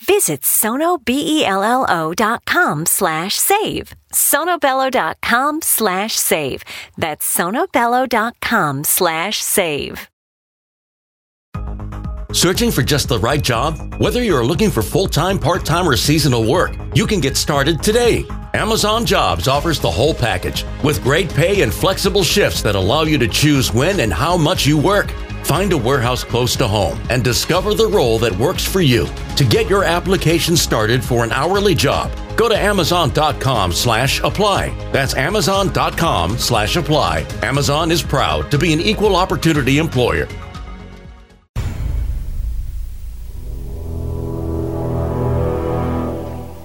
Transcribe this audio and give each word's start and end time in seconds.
Visit 0.00 0.42
sonobello.com 0.42 2.86
slash 2.86 3.34
save. 3.34 3.94
sonobello.com 4.12 5.62
slash 5.62 6.12
save. 6.14 6.62
That's 6.96 7.36
sonobello.com 7.36 8.84
slash 8.84 9.42
save. 9.42 10.08
Searching 12.32 12.70
for 12.70 12.82
just 12.82 13.08
the 13.08 13.18
right 13.18 13.42
job? 13.42 13.96
Whether 13.98 14.22
you're 14.22 14.44
looking 14.44 14.70
for 14.70 14.82
full 14.82 15.08
time, 15.08 15.36
part 15.36 15.64
time, 15.64 15.88
or 15.88 15.96
seasonal 15.96 16.48
work, 16.48 16.76
you 16.94 17.04
can 17.04 17.18
get 17.20 17.36
started 17.36 17.82
today. 17.82 18.24
Amazon 18.54 19.04
Jobs 19.04 19.48
offers 19.48 19.80
the 19.80 19.90
whole 19.90 20.14
package 20.14 20.64
with 20.84 21.02
great 21.02 21.28
pay 21.28 21.62
and 21.62 21.74
flexible 21.74 22.22
shifts 22.22 22.62
that 22.62 22.76
allow 22.76 23.02
you 23.02 23.18
to 23.18 23.26
choose 23.26 23.74
when 23.74 23.98
and 24.00 24.12
how 24.12 24.36
much 24.36 24.64
you 24.64 24.78
work. 24.78 25.12
Find 25.44 25.72
a 25.72 25.78
warehouse 25.78 26.24
close 26.24 26.56
to 26.56 26.66
home 26.66 27.00
and 27.10 27.22
discover 27.22 27.74
the 27.74 27.86
role 27.86 28.18
that 28.20 28.36
works 28.36 28.64
for 28.64 28.80
you. 28.80 29.06
To 29.36 29.44
get 29.44 29.68
your 29.68 29.84
application 29.84 30.56
started 30.56 31.04
for 31.04 31.24
an 31.24 31.32
hourly 31.32 31.74
job, 31.74 32.12
go 32.36 32.48
to 32.48 32.56
amazon.com 32.56 33.72
slash 33.72 34.20
apply. 34.22 34.70
That's 34.92 35.14
amazon.com 35.14 36.38
slash 36.38 36.76
apply. 36.76 37.26
Amazon 37.42 37.90
is 37.90 38.02
proud 38.02 38.50
to 38.50 38.58
be 38.58 38.72
an 38.72 38.80
equal 38.80 39.16
opportunity 39.16 39.78
employer. 39.78 40.28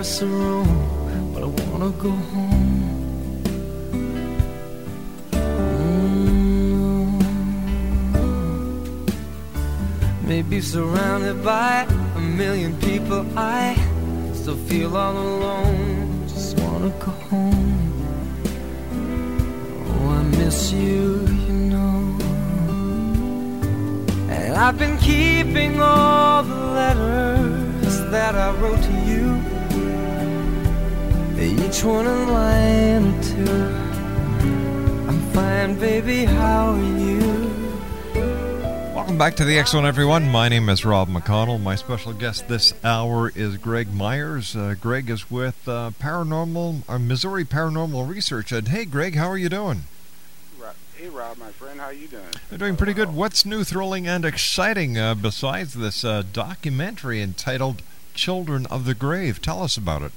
Paris 0.00 0.22
or 0.22 0.28
Rome, 0.28 0.80
but 1.34 1.42
I 1.42 1.46
wanna 1.46 1.90
go 1.90 2.10
home. 2.32 2.80
Mm. 5.32 7.20
Maybe 10.22 10.62
surrounded 10.62 11.44
by 11.44 11.86
a 12.16 12.18
million 12.18 12.72
people, 12.78 13.26
I 13.36 13.76
still 14.32 14.56
feel 14.68 14.96
all 14.96 15.18
alone. 15.18 16.24
Just 16.28 16.58
wanna 16.60 16.92
go 17.04 17.12
home. 17.28 17.92
Oh, 19.86 20.08
I 20.18 20.22
miss 20.38 20.72
you, 20.72 21.26
you 21.46 21.56
know. 21.72 22.16
And 24.30 24.56
I've 24.56 24.78
been 24.78 24.96
keeping 24.96 25.78
all 25.78 26.42
the 26.42 26.62
letters 26.78 27.96
that 28.10 28.34
I 28.34 28.50
wrote 28.60 28.82
to 28.82 28.94
you. 29.10 29.29
Each 31.40 31.82
one 31.82 32.06
a 32.06 32.30
line 32.30 33.14
or 33.14 33.22
two. 33.22 33.50
I'm 35.08 35.20
fine, 35.32 35.78
baby, 35.78 36.26
how 36.26 36.74
are 36.74 36.78
you? 36.78 37.50
Welcome 38.94 39.16
back 39.16 39.36
to 39.36 39.46
the 39.46 39.58
X 39.58 39.70
Zone, 39.70 39.86
everyone. 39.86 40.28
My 40.28 40.50
name 40.50 40.68
is 40.68 40.84
Rob 40.84 41.08
McConnell. 41.08 41.58
My 41.58 41.76
special 41.76 42.12
guest 42.12 42.48
this 42.48 42.74
hour 42.84 43.32
is 43.34 43.56
Greg 43.56 43.90
Myers. 43.90 44.54
Uh, 44.54 44.74
Greg 44.78 45.08
is 45.08 45.30
with 45.30 45.66
uh, 45.66 45.92
Paranormal, 45.98 46.82
uh, 46.86 46.98
Missouri 46.98 47.46
Paranormal 47.46 48.06
Research. 48.06 48.52
And 48.52 48.68
hey, 48.68 48.84
Greg, 48.84 49.14
how 49.14 49.28
are 49.28 49.38
you 49.38 49.48
doing? 49.48 49.84
Hey, 50.94 51.08
Rob, 51.08 51.38
my 51.38 51.50
friend, 51.52 51.80
how 51.80 51.86
are 51.86 51.94
you 51.94 52.08
doing? 52.08 52.22
I'm 52.52 52.58
doing 52.58 52.76
pretty 52.76 52.92
good. 52.92 53.14
What's 53.14 53.46
new, 53.46 53.64
thrilling, 53.64 54.06
and 54.06 54.26
exciting 54.26 54.98
uh, 54.98 55.14
besides 55.14 55.72
this 55.72 56.04
uh, 56.04 56.22
documentary 56.34 57.22
entitled 57.22 57.80
"Children 58.12 58.66
of 58.66 58.84
the 58.84 58.92
Grave"? 58.92 59.40
Tell 59.40 59.62
us 59.62 59.78
about 59.78 60.02
it. 60.02 60.12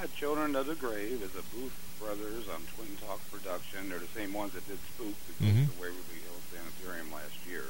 Uh, 0.00 0.06
Children 0.16 0.54
of 0.54 0.66
the 0.66 0.74
Grave 0.74 1.22
is 1.22 1.34
a 1.34 1.42
Booth 1.54 1.74
Brothers 1.98 2.44
um, 2.54 2.62
Twin 2.76 2.96
Talk 3.04 3.18
production. 3.32 3.88
They're 3.88 3.98
the 3.98 4.06
same 4.14 4.32
ones 4.32 4.52
that 4.52 4.66
did 4.68 4.78
Spook, 4.94 5.14
the 5.26 5.44
Mhm. 5.44 5.62
of 5.64 5.80
Waverly 5.80 6.20
Hills 6.22 6.42
Sanitarium 6.52 7.12
last 7.12 7.34
year. 7.48 7.64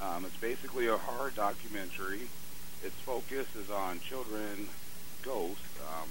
Um, 0.00 0.24
it's 0.24 0.36
basically 0.36 0.86
a 0.86 0.96
horror 0.96 1.30
documentary. 1.30 2.28
Its 2.82 2.94
focus 3.04 3.46
is 3.56 3.68
on 3.68 4.00
children 4.00 4.68
ghosts, 5.22 5.60
um, 5.92 6.08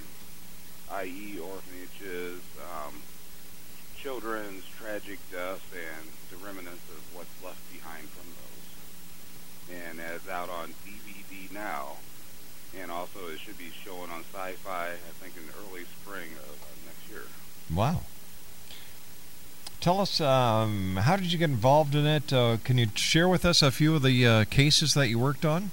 i.e., 0.92 1.40
orphanages, 1.40 2.42
um, 2.62 3.02
children's 3.98 4.66
tragic 4.78 5.18
deaths, 5.32 5.64
and 5.74 6.12
the 6.30 6.38
remnants 6.46 6.84
of 6.94 7.02
what's 7.16 7.42
left 7.44 7.62
behind 7.74 8.08
from 8.10 8.28
those. 8.38 9.80
And 9.82 10.00
it's 10.00 10.28
out 10.30 10.50
on 10.50 10.74
DVD 10.86 10.86
now, 10.86 10.86
and 10.86 10.87
also 13.16 13.28
it 13.32 13.40
should 13.40 13.58
be 13.58 13.72
showing 13.84 14.10
on 14.12 14.24
Sci-Fi, 14.34 14.88
I 14.88 14.96
think, 15.22 15.36
in 15.38 15.44
early 15.62 15.84
spring 16.02 16.30
of 16.44 16.50
uh, 16.62 16.66
next 16.86 17.10
year. 17.10 17.24
Wow. 17.74 18.02
Tell 19.80 20.02
us, 20.02 20.20
um, 20.20 20.98
how 20.98 21.16
did 21.16 21.32
you 21.32 21.38
get 21.38 21.50
involved 21.50 21.96
in 21.96 22.06
it? 22.06 22.34
Uh, 22.34 22.58
can 22.64 22.78
you 22.78 22.88
share 22.96 23.28
with 23.28 23.46
us 23.46 23.62
a 23.62 23.72
few 23.72 23.96
of 23.96 24.02
the 24.02 24.26
uh, 24.26 24.46
cases 24.46 24.94
that 24.96 25.08
you 25.08 25.20
worked 25.20 25.46
on? 25.46 25.72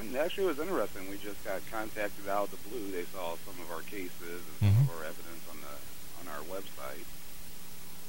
And 0.00 0.16
actually, 0.16 0.44
it 0.44 0.56
was 0.56 0.58
interesting. 0.58 1.08
We 1.10 1.18
just 1.18 1.44
got 1.44 1.60
contacted 1.70 2.28
out 2.28 2.44
of 2.44 2.50
the 2.52 2.68
blue. 2.70 2.90
They 2.90 3.04
saw 3.12 3.36
some 3.44 3.54
of 3.62 3.70
our 3.70 3.82
cases 3.82 4.10
and 4.20 4.58
some 4.60 4.68
Mhm. 4.86 4.88
of 4.90 4.96
our 4.96 5.04
evidence 5.04 5.44
on 5.50 5.58
the 5.60 5.76
on 6.20 6.34
our 6.34 6.42
website, 6.48 7.04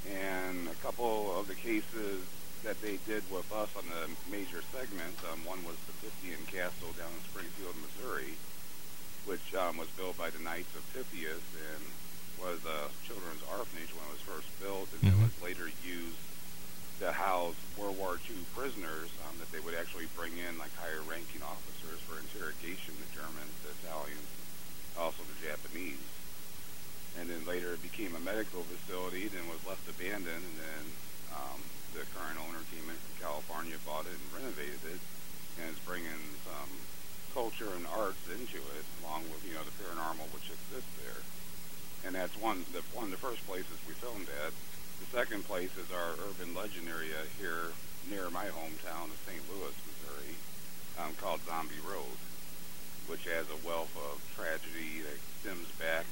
and 0.09 0.67
a 0.69 0.75
couple 0.75 1.37
of 1.37 1.47
the 1.47 1.55
cases 1.55 2.21
that 2.63 2.79
they 2.81 2.97
did 3.09 3.23
with 3.33 3.49
us 3.51 3.69
on 3.75 3.83
the 3.89 4.05
major 4.29 4.61
segments. 4.71 5.17
Um, 5.31 5.41
one 5.45 5.63
was 5.65 5.75
the 5.89 5.93
Pythian 6.01 6.45
Castle 6.45 6.93
down 6.93 7.09
in 7.09 7.21
Springfield, 7.33 7.73
Missouri, 7.81 8.33
which 9.25 9.43
um, 9.57 9.77
was 9.77 9.89
built 9.97 10.17
by 10.17 10.29
the 10.29 10.39
Knights 10.39 10.69
of 10.77 10.85
Pythias 10.93 11.41
and 11.57 11.83
was 12.37 12.61
a 12.65 12.89
children's 13.05 13.41
orphanage 13.49 13.89
when 13.93 14.05
it 14.09 14.13
was 14.13 14.25
first 14.25 14.49
built, 14.61 14.89
and 14.93 15.01
then 15.01 15.17
Mhm. 15.17 15.25
was 15.29 15.35
later 15.41 15.69
used 15.85 16.21
to 17.01 17.11
house 17.11 17.57
World 17.77 17.97
War 17.97 18.17
II 18.29 18.37
prisoners 18.53 19.09
um, 19.25 19.33
that 19.41 19.49
they 19.51 19.59
would 19.59 19.73
actually 19.73 20.05
bring 20.17 20.37
in 20.37 20.57
like 20.61 20.73
higher 20.77 21.01
ranking 21.01 21.41
officers 21.41 21.97
for 22.05 22.17
interrogation, 22.21 22.93
the 23.01 23.09
Germans, 23.17 23.53
the 23.65 23.73
Italians, 23.81 24.29
also 24.97 25.21
the 25.25 25.37
Japanese. 25.45 26.01
And 27.17 27.29
then 27.29 27.43
later 27.45 27.73
it 27.73 27.81
became 27.81 28.15
a 28.15 28.19
medical 28.21 28.63
facility, 28.63 29.27
then 29.27 29.49
was 29.49 29.59
left 29.65 29.85
abandoned, 29.89 30.45
and 30.45 30.57
then 30.61 30.85
um, 31.33 31.61
the 31.93 32.07
current 32.15 32.39
owner 32.47 32.63
came 32.71 32.87
in 32.87 32.95
from 32.95 33.15
California, 33.19 33.75
bought 33.83 34.07
it, 34.07 34.15
and 34.15 34.29
renovated 34.31 34.79
it, 34.87 35.01
and 35.59 35.71
is 35.71 35.79
bringing 35.83 36.23
some 36.47 36.71
culture 37.35 37.71
and 37.75 37.87
arts 37.95 38.21
into 38.31 38.59
it, 38.75 38.85
along 39.03 39.27
with 39.31 39.43
you 39.47 39.55
know 39.55 39.63
the 39.63 39.75
paranormal 39.79 40.27
which 40.35 40.51
exists 40.51 40.91
there. 40.99 41.21
And 42.07 42.15
that's 42.15 42.35
one 42.39 42.63
the 42.71 42.83
one 42.95 43.11
of 43.11 43.13
the 43.13 43.21
first 43.21 43.43
places 43.47 43.75
we 43.87 43.93
filmed 43.99 44.27
at. 44.45 44.55
The 45.03 45.09
second 45.11 45.43
place 45.45 45.73
is 45.75 45.89
our 45.91 46.13
urban 46.29 46.53
legend 46.53 46.87
area 46.87 47.25
here 47.39 47.73
near 48.09 48.29
my 48.29 48.45
hometown 48.53 49.09
of 49.09 49.17
St. 49.25 49.41
Louis, 49.49 49.73
Missouri, 49.85 50.33
um, 50.97 51.13
called 51.19 51.41
Zombie 51.45 51.81
Road, 51.85 52.17
which 53.07 53.25
has 53.25 53.45
a 53.49 53.67
wealth 53.67 53.93
of 53.97 54.21
tragedy 54.35 55.01
that 55.05 55.19
stems 55.41 55.69
back 55.77 56.05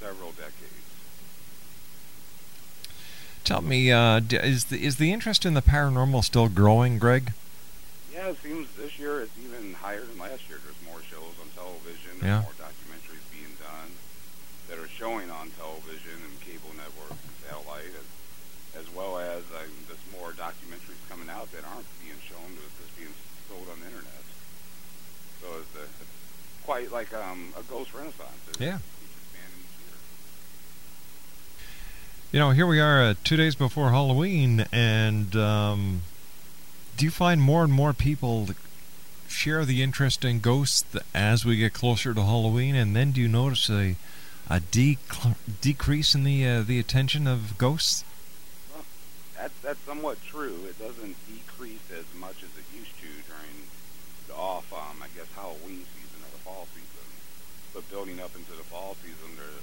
several 0.00 0.32
decades. 0.32 0.89
Tell 3.50 3.66
me, 3.66 3.90
uh, 3.90 4.22
is 4.30 4.70
the 4.70 4.78
is 4.78 5.02
the 5.02 5.10
interest 5.10 5.42
in 5.42 5.58
the 5.58 5.60
paranormal 5.60 6.22
still 6.22 6.46
growing, 6.46 7.02
Greg? 7.02 7.34
Yeah, 8.14 8.30
it 8.30 8.38
seems 8.38 8.70
this 8.78 8.94
year 8.94 9.26
it's 9.26 9.34
even 9.42 9.74
higher 9.74 10.06
than 10.06 10.22
last 10.22 10.46
year. 10.46 10.62
There's 10.62 10.78
more 10.86 11.02
shows 11.02 11.34
on 11.42 11.50
television, 11.58 12.22
yeah. 12.22 12.46
more 12.46 12.54
documentaries 12.54 13.26
being 13.34 13.50
done 13.58 13.90
that 14.70 14.78
are 14.78 14.86
showing 14.86 15.34
on 15.34 15.50
television 15.58 16.14
and 16.22 16.38
cable 16.46 16.70
networks 16.78 17.18
and 17.18 17.34
satellite, 17.42 17.90
as, 17.90 18.86
as 18.86 18.94
well 18.94 19.18
as 19.18 19.42
uh, 19.50 19.66
there's 19.90 20.06
more 20.14 20.30
documentaries 20.38 21.02
coming 21.10 21.26
out 21.26 21.50
that 21.50 21.66
aren't 21.74 21.90
being 22.06 22.22
shown, 22.22 22.54
but 22.54 22.70
just 22.78 22.94
being 22.94 23.10
sold 23.50 23.66
on 23.66 23.82
the 23.82 23.90
internet. 23.90 24.22
So 25.42 25.58
it's, 25.58 25.74
a, 25.74 25.90
it's 25.90 26.14
quite 26.62 26.94
like 26.94 27.10
um, 27.18 27.50
a 27.58 27.66
ghost 27.66 27.90
renaissance. 27.98 28.46
It's, 28.54 28.62
yeah. 28.62 28.78
You 32.32 32.38
know, 32.38 32.52
here 32.52 32.66
we 32.66 32.78
are 32.78 33.02
uh, 33.02 33.14
two 33.24 33.36
days 33.36 33.56
before 33.56 33.90
Halloween, 33.90 34.64
and 34.70 35.34
um, 35.34 36.02
do 36.96 37.04
you 37.04 37.10
find 37.10 37.42
more 37.42 37.64
and 37.64 37.72
more 37.72 37.92
people 37.92 38.50
share 39.26 39.64
the 39.64 39.82
interest 39.82 40.24
in 40.24 40.38
ghosts 40.38 40.84
as 41.12 41.44
we 41.44 41.56
get 41.56 41.72
closer 41.72 42.14
to 42.14 42.22
Halloween? 42.22 42.76
And 42.76 42.94
then 42.94 43.10
do 43.10 43.20
you 43.20 43.26
notice 43.26 43.68
a 43.68 43.96
a 44.48 44.60
dec- 44.60 45.34
decrease 45.60 46.14
in 46.14 46.22
the 46.22 46.46
uh, 46.46 46.62
the 46.62 46.78
attention 46.78 47.26
of 47.26 47.58
ghosts? 47.58 48.04
That's 49.36 49.58
that's 49.60 49.80
somewhat 49.80 50.22
true. 50.22 50.66
It 50.68 50.78
doesn't 50.78 51.16
decrease 51.26 51.82
as 51.90 52.06
much 52.14 52.44
as 52.44 52.50
it 52.54 52.66
used 52.70 52.94
to 53.02 53.10
during 53.26 53.66
the 54.28 54.36
off, 54.36 54.72
um, 54.72 55.02
I 55.02 55.08
guess, 55.18 55.26
Halloween 55.34 55.82
season 55.98 56.22
or 56.22 56.30
the 56.30 56.42
fall 56.46 56.68
season. 56.74 57.10
But 57.74 57.90
building 57.90 58.20
up 58.20 58.36
into 58.36 58.52
the 58.52 58.62
fall 58.70 58.94
season, 59.02 59.34
there 59.34 59.58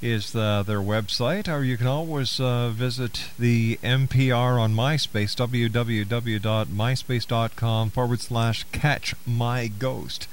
is 0.00 0.30
the, 0.32 0.64
their 0.66 0.80
website, 0.80 1.52
or 1.52 1.62
you 1.62 1.76
can 1.76 1.88
always 1.88 2.40
uh, 2.40 2.70
visit 2.70 3.24
the 3.38 3.78
MPR 3.82 4.58
on 4.60 4.74
MySpace, 4.74 5.36
www.myspace.com 5.36 7.90
forward 7.90 8.20
slash 8.20 8.64
catch 8.72 9.14
my 9.26 9.66
ghost. 9.66 10.26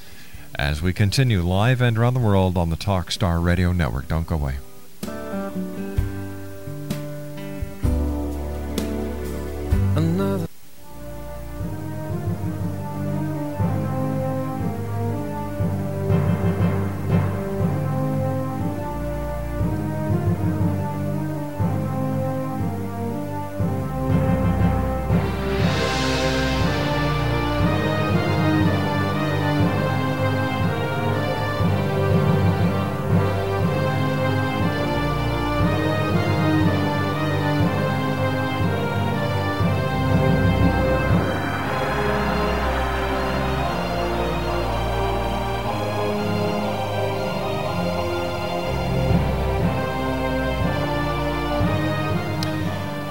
as 0.55 0.81
we 0.81 0.93
continue 0.93 1.41
live 1.41 1.81
and 1.81 1.97
around 1.97 2.13
the 2.13 2.19
world 2.19 2.57
on 2.57 2.69
the 2.69 2.75
Talkstar 2.75 3.43
Radio 3.43 3.71
Network. 3.71 4.07
Don't 4.07 4.27
go 4.27 4.35
away. 4.35 4.57
Another 9.95 10.28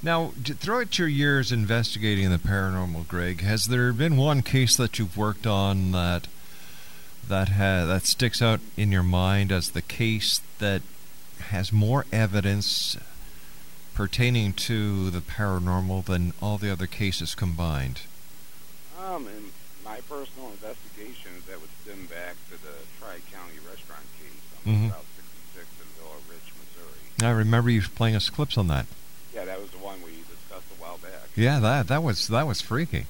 Now, 0.03 0.33
throughout 0.45 0.99
your 0.99 1.09
years 1.09 1.53
investigating 1.53 2.31
the 2.31 2.39
paranormal, 2.39 3.07
Greg, 3.07 3.43
has 3.43 3.67
there 3.67 3.93
been 3.93 4.17
one 4.17 4.41
case 4.43 4.77
that 4.77 4.99
you've 4.99 5.17
worked 5.17 5.47
on 5.47 5.93
that 5.93 6.27
that 7.29 7.51
ha- 7.51 7.85
that 7.85 8.07
sticks 8.07 8.41
out 8.41 8.61
in 8.79 8.91
your 8.91 9.03
mind 9.03 9.53
as 9.53 9.71
the 9.71 9.83
case 9.83 10.41
that 10.59 10.81
has 11.51 11.71
more 11.73 12.07
evidence 12.13 12.97
pertaining 13.95 14.55
to 14.55 15.11
the 15.11 15.21
paranormal 15.21 16.05
than 16.07 16.33
all 16.41 16.57
the 16.57 16.73
other 16.73 16.87
cases 16.87 17.35
combined? 17.35 18.01
Um, 18.99 19.27
in 19.29 19.53
my 19.85 20.01
personal 20.09 20.49
investigations, 20.51 21.45
that 21.47 21.61
would 21.61 21.71
stem 21.85 22.07
back 22.07 22.37
to 22.51 22.57
the 22.63 22.73
Tri-County 22.99 23.59
restaurant 23.69 24.07
case 24.19 24.41
on 24.67 24.73
Mhm. 24.73 24.95
66 25.53 25.67
in 25.79 25.89
Villa 26.01 26.17
Ridge, 26.29 26.51
Missouri. 26.57 27.05
I 27.23 27.31
remember 27.31 27.71
you 27.71 27.83
playing 27.83 28.17
us 28.17 28.31
clips 28.31 28.57
on 28.57 28.69
that. 28.69 28.87
Yeah, 29.35 29.45
that 29.45 29.61
was 29.61 29.71
the 29.71 29.79
one 29.79 30.03
we 30.03 30.11
discussed 30.29 30.67
a 30.73 30.83
while 30.83 30.99
back. 30.99 31.29
Yeah, 31.37 31.61
that 31.61 31.89
that 31.89 32.03
was 32.03 32.29
that 32.29 32.47
was 32.47 32.61
freaky. 32.61 33.07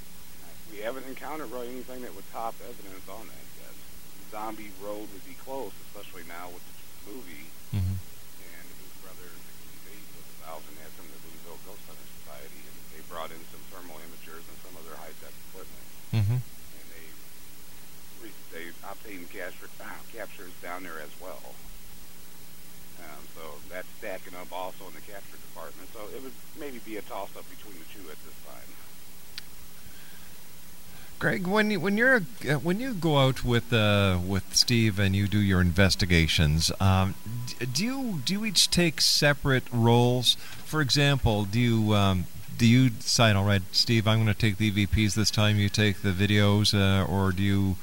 We 0.72 0.78
haven't 0.80 1.06
encountered 1.06 1.50
really 1.50 1.68
anything 1.68 2.02
that 2.02 2.14
would 2.14 2.28
top 2.32 2.54
evidence 2.62 3.06
on 3.08 3.26
that 3.28 3.46
yet. 3.60 3.74
Zombie 4.30 4.72
Road 4.82 5.08
would 5.12 5.26
be 5.26 5.36
close, 5.44 5.72
especially 5.90 6.24
now 6.28 6.48
with 6.50 6.62
the 6.62 7.12
movie. 7.12 7.48
Mm-hmm. 7.70 7.96
And 7.98 8.66
his 8.82 8.92
brother, 9.04 9.30
was 9.30 10.26
involved 10.40 10.66
in 10.68 10.74
that 10.82 10.90
from 10.98 11.06
the 11.10 11.18
Louisville 11.22 11.62
Ghost 11.66 11.84
Hunter 11.86 12.08
Society, 12.22 12.60
and 12.66 12.76
they 12.94 13.02
brought 13.06 13.30
in 13.30 13.40
some 13.54 13.62
thermal 13.70 13.98
imagers 14.02 14.42
and 14.42 14.58
some 14.66 14.74
other 14.74 14.94
high-tech 14.98 15.34
equipment. 15.50 15.86
Mm-hmm. 16.10 16.38
And 16.42 16.86
they 16.90 17.06
re- 18.26 18.42
they 18.50 18.64
obtained 18.82 19.30
capture, 19.30 19.70
uh, 19.78 20.02
captures 20.10 20.54
down 20.58 20.82
there 20.82 20.98
as 20.98 21.14
well. 21.22 21.54
That's 23.72 23.88
stacking 23.98 24.34
up 24.34 24.52
also 24.52 24.86
in 24.88 24.94
the 24.94 25.00
capture 25.00 25.36
department. 25.36 25.88
So 25.92 26.00
it 26.14 26.22
would 26.22 26.32
maybe 26.58 26.78
be 26.84 26.96
a 26.96 27.02
toss-up 27.02 27.44
between 27.48 27.78
the 27.78 27.86
two 27.94 28.10
at 28.10 28.18
this 28.24 28.34
time. 28.46 28.66
Greg, 31.18 31.46
when 31.46 31.70
you 31.70 31.78
when 31.78 31.98
you're 31.98 32.22
uh, 32.48 32.54
when 32.54 32.80
you 32.80 32.94
go 32.94 33.18
out 33.18 33.44
with 33.44 33.72
uh, 33.72 34.18
with 34.26 34.56
Steve 34.56 34.98
and 34.98 35.14
you 35.14 35.28
do 35.28 35.38
your 35.38 35.60
investigations, 35.60 36.72
um, 36.80 37.14
do 37.72 37.84
you 37.84 38.22
do 38.24 38.32
you 38.32 38.44
each 38.46 38.70
take 38.70 39.02
separate 39.02 39.64
roles? 39.70 40.34
For 40.64 40.80
example, 40.80 41.44
do 41.44 41.60
you 41.60 41.94
um, 41.94 42.24
do 42.60 42.66
you 42.66 42.90
decide, 42.90 43.36
all 43.36 43.44
right, 43.44 43.62
Steve, 43.72 44.06
I'm 44.06 44.18
going 44.22 44.26
to 44.26 44.34
take 44.34 44.58
the 44.58 44.70
EVPs 44.70 45.14
this 45.14 45.30
time. 45.30 45.56
You 45.56 45.70
take 45.70 46.02
the 46.02 46.10
videos, 46.10 46.74
uh, 46.74 47.10
or 47.10 47.32
do 47.32 47.42
you 47.42 47.76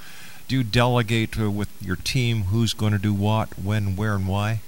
do 0.47 0.57
you 0.57 0.63
delegate 0.63 1.39
uh, 1.39 1.49
with 1.49 1.69
your 1.81 1.95
team 1.95 2.43
who's 2.43 2.73
going 2.73 2.93
to 2.93 2.99
do 2.99 3.11
what, 3.11 3.57
when, 3.57 3.95
where, 3.95 4.13
and 4.13 4.27
why? 4.27 4.61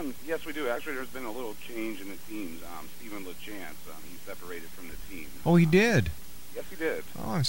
Um, 0.00 0.14
yes, 0.26 0.46
we 0.46 0.52
do. 0.54 0.66
Actually, 0.68 0.94
there's 0.94 1.12
been 1.12 1.26
a 1.28 1.30
little 1.30 1.54
change 1.68 2.00
in 2.00 2.08
the 2.08 2.16
teams. 2.28 2.62
Um, 2.64 2.88
Stephen 2.96 3.22
LaChance, 3.24 3.76
um, 3.92 4.00
he 4.08 4.16
separated 4.24 4.70
from 4.72 4.88
the 4.88 4.96
team. 5.12 5.28
Oh, 5.44 5.56
he 5.56 5.66
did. 5.66 6.10
Yes, 6.56 6.64
he 6.70 6.76
did. 6.76 7.04
Oh, 7.20 7.42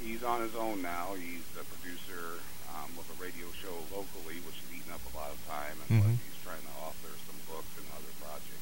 He's 0.00 0.22
on 0.22 0.40
his 0.42 0.54
own 0.56 0.82
now. 0.82 1.14
He's 1.16 1.44
a 1.56 1.64
producer 1.64 2.36
um, 2.76 2.90
with 2.96 3.08
a 3.08 3.16
radio 3.22 3.46
show 3.64 3.72
locally, 3.92 4.40
which 4.44 4.56
is 4.60 4.68
eating 4.76 4.92
up 4.92 5.00
a 5.08 5.12
lot 5.16 5.30
of 5.32 5.38
time, 5.48 5.76
and 5.88 6.02
Mhm. 6.04 6.16
he's 6.20 6.36
trying 6.44 6.60
to 6.60 6.72
author 6.84 7.12
some 7.28 7.36
books 7.48 7.72
and 7.80 7.86
other 7.96 8.12
projects. 8.20 8.60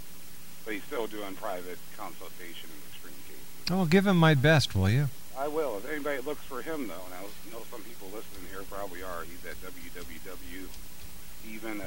But 0.64 0.74
he's 0.74 0.84
still 0.84 1.06
doing 1.06 1.34
private 1.34 1.78
consultation 1.96 2.70
in 2.70 2.78
extreme 2.90 3.18
cases. 3.26 3.70
oh, 3.70 3.84
give 3.86 4.06
him 4.06 4.16
my 4.16 4.34
best, 4.34 4.74
will 4.74 4.90
you? 4.90 5.08
I 5.36 5.46
will. 5.48 5.76
If 5.78 5.86
anybody 5.90 6.20
looks 6.22 6.42
for 6.44 6.62
him, 6.62 6.88
though, 6.88 7.04
and 7.06 7.14
I 7.14 7.22
know 7.50 7.62
some 7.70 7.82
people 7.82 8.08
listening 8.14 8.46
here 8.50 8.62
probably 8.70 9.02
are, 9.02 9.22
he's 9.22 9.44
at 9.46 9.56
www.steven, 9.62 11.80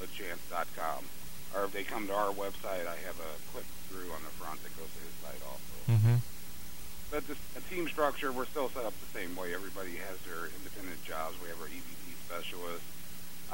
Lachance.com. 0.00 1.04
Or 1.54 1.64
if 1.64 1.72
they 1.72 1.84
come 1.84 2.06
to 2.08 2.14
our 2.14 2.32
website, 2.34 2.86
I 2.86 2.98
have 3.06 3.18
a 3.22 3.32
click 3.54 3.66
through 3.86 4.10
on 4.10 4.22
the 4.26 4.34
front 4.34 4.58
that 4.66 4.74
goes 4.74 4.90
to 4.90 5.00
his 5.06 5.16
site 5.22 5.42
also. 5.46 5.76
Mm-hmm. 5.86 6.18
But 7.14 7.22
the 7.30 7.38
a 7.54 7.62
team 7.70 7.86
structure, 7.86 8.34
we're 8.34 8.50
still 8.50 8.68
set 8.74 8.82
up 8.82 8.94
the 8.98 9.12
same 9.14 9.38
way. 9.38 9.54
Everybody 9.54 9.94
has 10.02 10.18
their 10.26 10.50
independent 10.50 10.98
jobs. 11.06 11.38
We 11.38 11.46
have 11.48 11.60
our 11.62 11.70
EVP 11.70 12.18
specialists. 12.26 12.90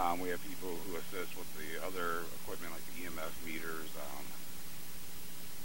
Um, 0.00 0.16
we 0.16 0.32
have 0.32 0.40
people 0.48 0.72
who 0.88 0.96
assist 0.96 1.36
with 1.36 1.50
the 1.60 1.76
other 1.84 2.24
equipment 2.40 2.72
like 2.72 2.86
the 2.88 3.04
EMF 3.04 3.34
meters, 3.44 3.90
um, 4.00 4.24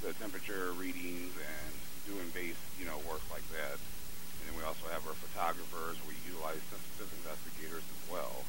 the 0.03 0.11
temperature 0.19 0.75
readings, 0.75 1.31
and 1.39 1.71
doing 2.03 2.27
base, 2.35 2.59
you 2.75 2.83
know, 2.83 2.99
work 3.07 3.23
like 3.31 3.47
that. 3.55 3.79
And 3.79 4.43
then 4.51 4.59
we 4.59 4.67
also 4.67 4.91
have 4.91 5.07
our 5.07 5.15
photographers. 5.15 5.95
We 6.03 6.19
utilize 6.27 6.59
sensitive 6.67 7.15
investigators 7.23 7.85
as 7.85 8.01
well. 8.11 8.43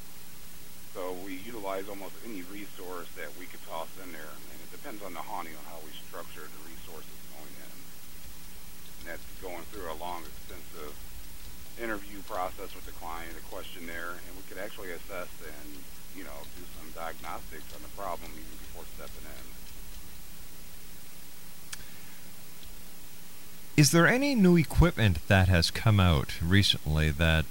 So 0.96 1.12
we 1.28 1.36
utilize 1.44 1.92
almost 1.92 2.16
any 2.24 2.40
resource 2.48 3.04
that 3.20 3.28
we 3.36 3.44
could 3.44 3.60
toss 3.68 3.92
in 4.00 4.16
there, 4.16 4.32
and 4.32 4.56
it 4.64 4.72
depends 4.72 5.04
on 5.04 5.12
the 5.12 5.20
haunting 5.20 5.52
on 5.52 5.64
how 5.68 5.76
we 5.84 5.92
structure 6.08 6.48
the 6.48 6.62
resources 6.64 7.12
going 7.36 7.52
in. 7.52 7.76
And 9.04 9.12
that's 9.12 9.28
going 9.44 9.60
through 9.68 9.92
a 9.92 9.96
long, 10.00 10.24
extensive 10.24 10.96
interview 11.76 12.24
process 12.24 12.72
with 12.72 12.88
the 12.88 12.96
client, 12.96 13.36
a 13.36 13.44
questionnaire, 13.52 14.16
and 14.16 14.32
we 14.40 14.42
could 14.48 14.56
actually 14.56 14.88
assess 14.96 15.28
and, 15.44 15.84
you 16.16 16.24
know, 16.24 16.48
do 16.56 16.64
some 16.80 16.88
diagnostics 16.96 17.68
on 17.76 17.84
the 17.84 17.92
problem 17.92 18.32
even 18.32 18.56
before 18.56 18.88
stepping 18.96 19.28
in. 19.28 19.44
Is 23.76 23.92
there 23.92 24.08
any 24.08 24.34
new 24.34 24.56
equipment 24.56 25.20
that 25.28 25.48
has 25.48 25.70
come 25.70 26.00
out 26.00 26.40
recently 26.40 27.10
that 27.10 27.44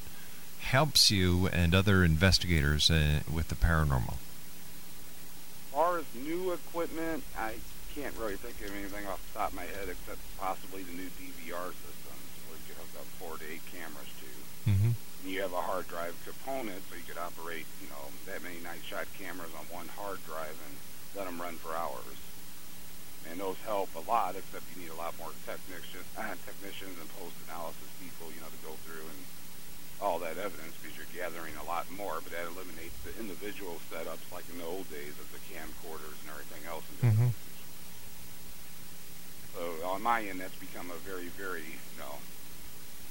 helps 0.73 1.11
you 1.11 1.45
and 1.53 1.75
other 1.75 2.03
investigators 2.03 2.89
uh, 2.89 3.21
with 3.29 3.49
the 3.49 3.55
paranormal? 3.55 4.17
As 4.17 5.69
far 5.71 5.99
as 5.99 6.05
new 6.15 6.51
equipment, 6.51 7.23
I 7.37 7.61
can't 7.93 8.17
really 8.17 8.35
think 8.35 8.57
of 8.65 8.73
anything 8.73 9.05
off 9.05 9.21
the 9.31 9.39
top 9.39 9.49
of 9.53 9.55
my 9.55 9.69
head 9.69 9.87
except 9.87 10.19
possibly 10.41 10.81
the 10.81 10.97
new 10.97 11.09
DVR 11.21 11.69
systems 11.69 12.27
where 12.49 12.57
you 12.65 12.73
hook 12.73 12.93
up 12.97 13.07
four 13.21 13.37
to 13.37 13.45
eight 13.45 13.61
cameras 13.69 14.09
to. 14.19 14.31
Mm-hmm. 14.71 14.91
And 14.97 15.27
you 15.29 15.41
have 15.45 15.53
a 15.53 15.61
hard 15.61 15.87
drive 15.87 16.17
component, 16.25 16.81
so 16.89 16.97
you 16.97 17.05
could 17.05 17.21
operate, 17.21 17.69
you 17.77 17.87
know, 17.93 18.09
that 18.25 18.41
many 18.41 18.57
night 18.65 18.81
shot 18.81 19.05
cameras 19.21 19.53
on 19.53 19.69
one 19.69 19.87
hard 19.93 20.17
drive 20.25 20.57
and 20.65 20.73
let 21.13 21.29
them 21.29 21.37
run 21.37 21.61
for 21.61 21.77
hours. 21.77 22.17
And 23.29 23.37
those 23.37 23.57
help 23.65 23.93
a 23.93 24.03
lot, 24.09 24.33
except 24.33 24.65
you 24.73 24.85
need 24.85 24.93
a 24.93 24.97
lot 24.97 25.13
more 25.21 25.33
technicians, 25.45 26.05
technicians 26.49 26.97
and 26.97 27.09
post-analysis 27.21 27.89
people, 28.01 28.33
you 28.33 28.41
know, 28.41 28.49
to 28.49 28.61
go 28.65 28.73
through 28.85 29.05
and 29.05 29.21
all 30.01 30.19
that 30.19 30.37
evidence 30.37 30.75
because 30.81 30.97
you're 30.97 31.11
gathering 31.15 31.53
a 31.61 31.65
lot 31.65 31.89
more. 31.91 32.19
But 32.23 32.31
that 32.33 32.45
eliminates 32.45 32.95
the 33.03 33.13
individual 33.19 33.79
setups 33.91 34.25
like 34.31 34.45
in 34.51 34.59
the 34.59 34.65
old 34.65 34.89
days 34.89 35.15
of 35.19 35.27
the 35.31 35.41
camcorders 35.51 36.17
and 36.23 36.29
everything 36.31 36.63
else. 36.67 36.83
Mm-hmm. 37.01 37.31
So 39.55 39.87
on 39.87 40.01
my 40.03 40.21
end, 40.23 40.39
that's 40.39 40.55
become 40.55 40.91
a 40.91 40.99
very, 41.07 41.31
very, 41.39 41.63
you 41.63 41.99
know, 41.99 42.19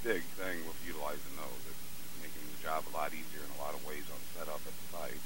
big 0.05 0.23
thing 0.37 0.61
with 0.69 0.77
utilizing 0.87 1.33
those. 1.37 1.63
It's 1.65 2.21
making 2.21 2.45
the 2.53 2.61
job 2.63 2.85
a 2.93 2.97
lot 2.97 3.13
easier 3.13 3.41
in 3.41 3.51
a 3.59 3.63
lot 3.65 3.73
of 3.73 3.87
ways 3.87 4.05
on 4.13 4.21
setup 4.37 4.61
at 4.61 4.75
the 4.77 4.87
site. 4.93 5.25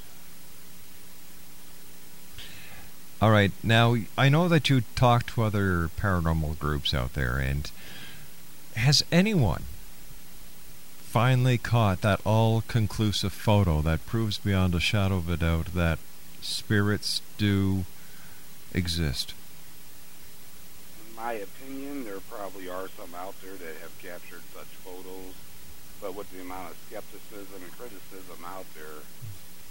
All 3.20 3.32
right. 3.32 3.50
Now, 3.64 3.96
I 4.16 4.28
know 4.28 4.46
that 4.46 4.70
you 4.70 4.82
talked 4.94 5.30
to 5.30 5.42
other 5.42 5.90
paranormal 5.98 6.56
groups 6.60 6.94
out 6.94 7.14
there, 7.14 7.36
and 7.36 7.68
has 8.76 9.02
anyone 9.10 9.64
finally 11.08 11.56
caught 11.56 12.02
that 12.02 12.20
all 12.24 12.60
conclusive 12.68 13.32
photo 13.32 13.80
that 13.80 14.04
proves 14.04 14.36
beyond 14.36 14.74
a 14.74 14.80
shadow 14.80 15.16
of 15.16 15.28
a 15.30 15.38
doubt 15.38 15.72
that 15.72 15.98
spirits 16.42 17.22
do 17.38 17.84
exist? 18.74 19.32
In 21.08 21.16
my 21.16 21.32
opinion, 21.32 22.04
there 22.04 22.20
probably 22.28 22.68
are 22.68 22.88
some 22.92 23.14
out 23.16 23.34
there 23.40 23.56
that 23.56 23.80
have 23.80 23.96
captured 24.04 24.44
such 24.52 24.68
photos, 24.84 25.32
but 26.00 26.14
with 26.14 26.28
the 26.30 26.42
amount 26.44 26.72
of 26.72 26.76
skepticism 26.92 27.56
and 27.56 27.72
criticism 27.80 28.44
out 28.44 28.66
there, 28.76 29.00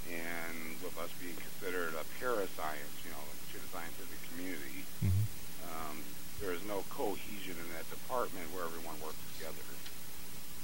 and 0.09 0.81
with 0.81 0.97
us 0.97 1.13
being 1.21 1.37
considered 1.37 1.93
a 1.93 2.03
parascience, 2.17 2.97
you 3.05 3.11
know, 3.13 3.21
to 3.53 3.61
the 3.61 3.69
scientific 3.69 4.19
community, 4.33 4.83
Mm-hmm. 4.97 5.29
um, 5.69 5.97
there 6.41 6.49
is 6.57 6.65
no 6.65 6.81
cohesion 6.89 7.53
in 7.53 7.69
that 7.77 7.85
department 7.93 8.49
where 8.49 8.65
everyone 8.65 8.97
works 8.97 9.21
together. 9.37 9.61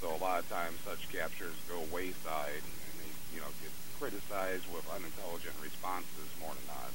So 0.04 0.14
a 0.14 0.20
lot 0.20 0.40
of 0.40 0.50
times 0.50 0.76
such 0.84 1.08
captures 1.10 1.54
go 1.66 1.80
wayside 1.90 2.60
and 2.60 3.00
they, 3.00 3.34
you 3.34 3.40
know, 3.40 3.46
get 3.62 3.72
criticized 3.98 4.64
with 4.70 4.84
unintelligent 4.94 5.54
responses 5.62 6.28
more 6.38 6.50
than 6.50 6.66
not. 6.68 6.92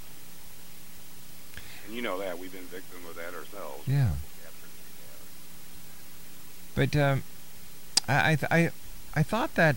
And 1.88 1.96
you 1.96 2.04
know 2.04 2.20
that 2.20 2.38
we've 2.38 2.54
been 2.54 2.66
victim 2.66 3.00
of 3.10 3.16
that 3.16 3.34
ourselves. 3.34 3.88
Yeah. 3.88 4.12
But 6.76 6.96
um, 6.96 7.24
I, 8.08 8.34
I, 8.34 8.36
th- 8.36 8.52
I, 8.52 8.70
I 9.16 9.24
thought 9.24 9.56
that 9.56 9.76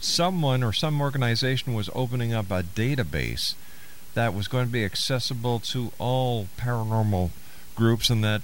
someone 0.00 0.62
or 0.62 0.74
some 0.74 1.00
organization 1.00 1.72
was 1.72 1.88
opening 1.94 2.34
up 2.34 2.50
a 2.50 2.62
database 2.62 3.54
that 4.12 4.34
was 4.34 4.48
going 4.48 4.66
to 4.66 4.72
be 4.72 4.84
accessible 4.84 5.60
to 5.60 5.92
all 5.98 6.48
paranormal 6.58 7.30
groups, 7.74 8.10
and 8.10 8.22
that 8.22 8.42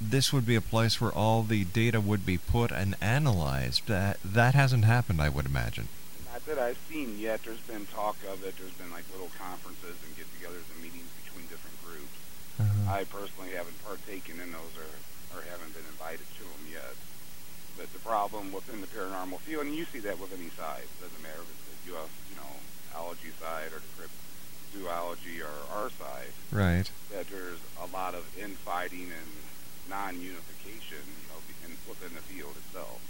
this 0.00 0.32
would 0.32 0.46
be 0.46 0.54
a 0.56 0.60
place 0.60 1.00
where 1.00 1.12
all 1.12 1.42
the 1.42 1.64
data 1.64 2.00
would 2.00 2.24
be 2.24 2.38
put 2.38 2.70
and 2.72 2.96
analyzed. 3.00 3.86
That 3.86 4.18
that 4.24 4.54
hasn't 4.54 4.84
happened, 4.84 5.20
I 5.20 5.28
would 5.28 5.46
imagine. 5.46 5.88
Not 6.32 6.46
that 6.46 6.58
I've 6.58 6.78
seen 6.88 7.18
yet. 7.18 7.44
There's 7.44 7.60
been 7.60 7.86
talk 7.86 8.16
of 8.30 8.42
it. 8.44 8.56
There's 8.56 8.72
been 8.80 8.90
like 8.90 9.04
little 9.12 9.30
conferences 9.38 9.96
and 10.06 10.16
get-togethers 10.16 10.64
and 10.72 10.80
meetings 10.82 11.10
between 11.24 11.46
different 11.52 11.76
groups. 11.84 12.16
Uh-huh. 12.58 12.96
I 12.96 13.04
personally 13.04 13.50
haven't 13.52 13.76
partaken 13.84 14.40
in 14.40 14.52
those 14.52 14.72
or, 14.78 14.88
or 15.36 15.42
haven't 15.50 15.74
been 15.74 15.84
invited 15.92 16.24
to 16.40 16.44
them 16.48 16.64
yet. 16.72 16.96
But 17.76 17.92
the 17.92 18.00
problem 18.00 18.52
within 18.52 18.80
the 18.80 18.86
paranormal 18.88 19.40
field, 19.40 19.66
and 19.66 19.74
you 19.74 19.84
see 19.84 20.00
that 20.00 20.18
with 20.18 20.32
any 20.32 20.50
side, 20.50 20.84
it 20.84 21.00
doesn't 21.00 21.22
matter 21.22 21.40
if 21.44 21.48
it's 21.50 21.84
the 21.84 21.96
UF, 21.96 22.10
you 22.32 22.36
know, 22.36 22.52
ology 22.96 23.32
side 23.40 23.68
or 23.72 23.80
the 23.84 23.92
crypt, 23.96 24.16
zoology 24.72 25.40
or 25.42 25.52
our 25.76 25.90
side, 25.90 26.32
Right. 26.52 26.88
that 27.12 27.28
there's 27.30 27.58
a 27.80 27.86
lot 27.94 28.14
of 28.14 28.24
infighting 28.38 29.08
and 29.12 29.30
non-unification, 29.90 31.02
you 31.02 31.26
know, 31.28 31.40
in, 31.66 31.74
within 31.90 32.14
the 32.14 32.22
field 32.22 32.54
itself, 32.56 33.02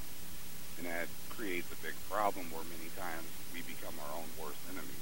and 0.81 0.89
that 0.89 1.07
creates 1.29 1.69
a 1.71 1.79
big 1.85 1.95
problem 2.09 2.49
where 2.51 2.65
many 2.73 2.89
times 2.97 3.29
we 3.53 3.61
become 3.63 3.93
our 4.01 4.13
own 4.17 4.29
worst 4.41 4.59
enemies. 4.73 4.97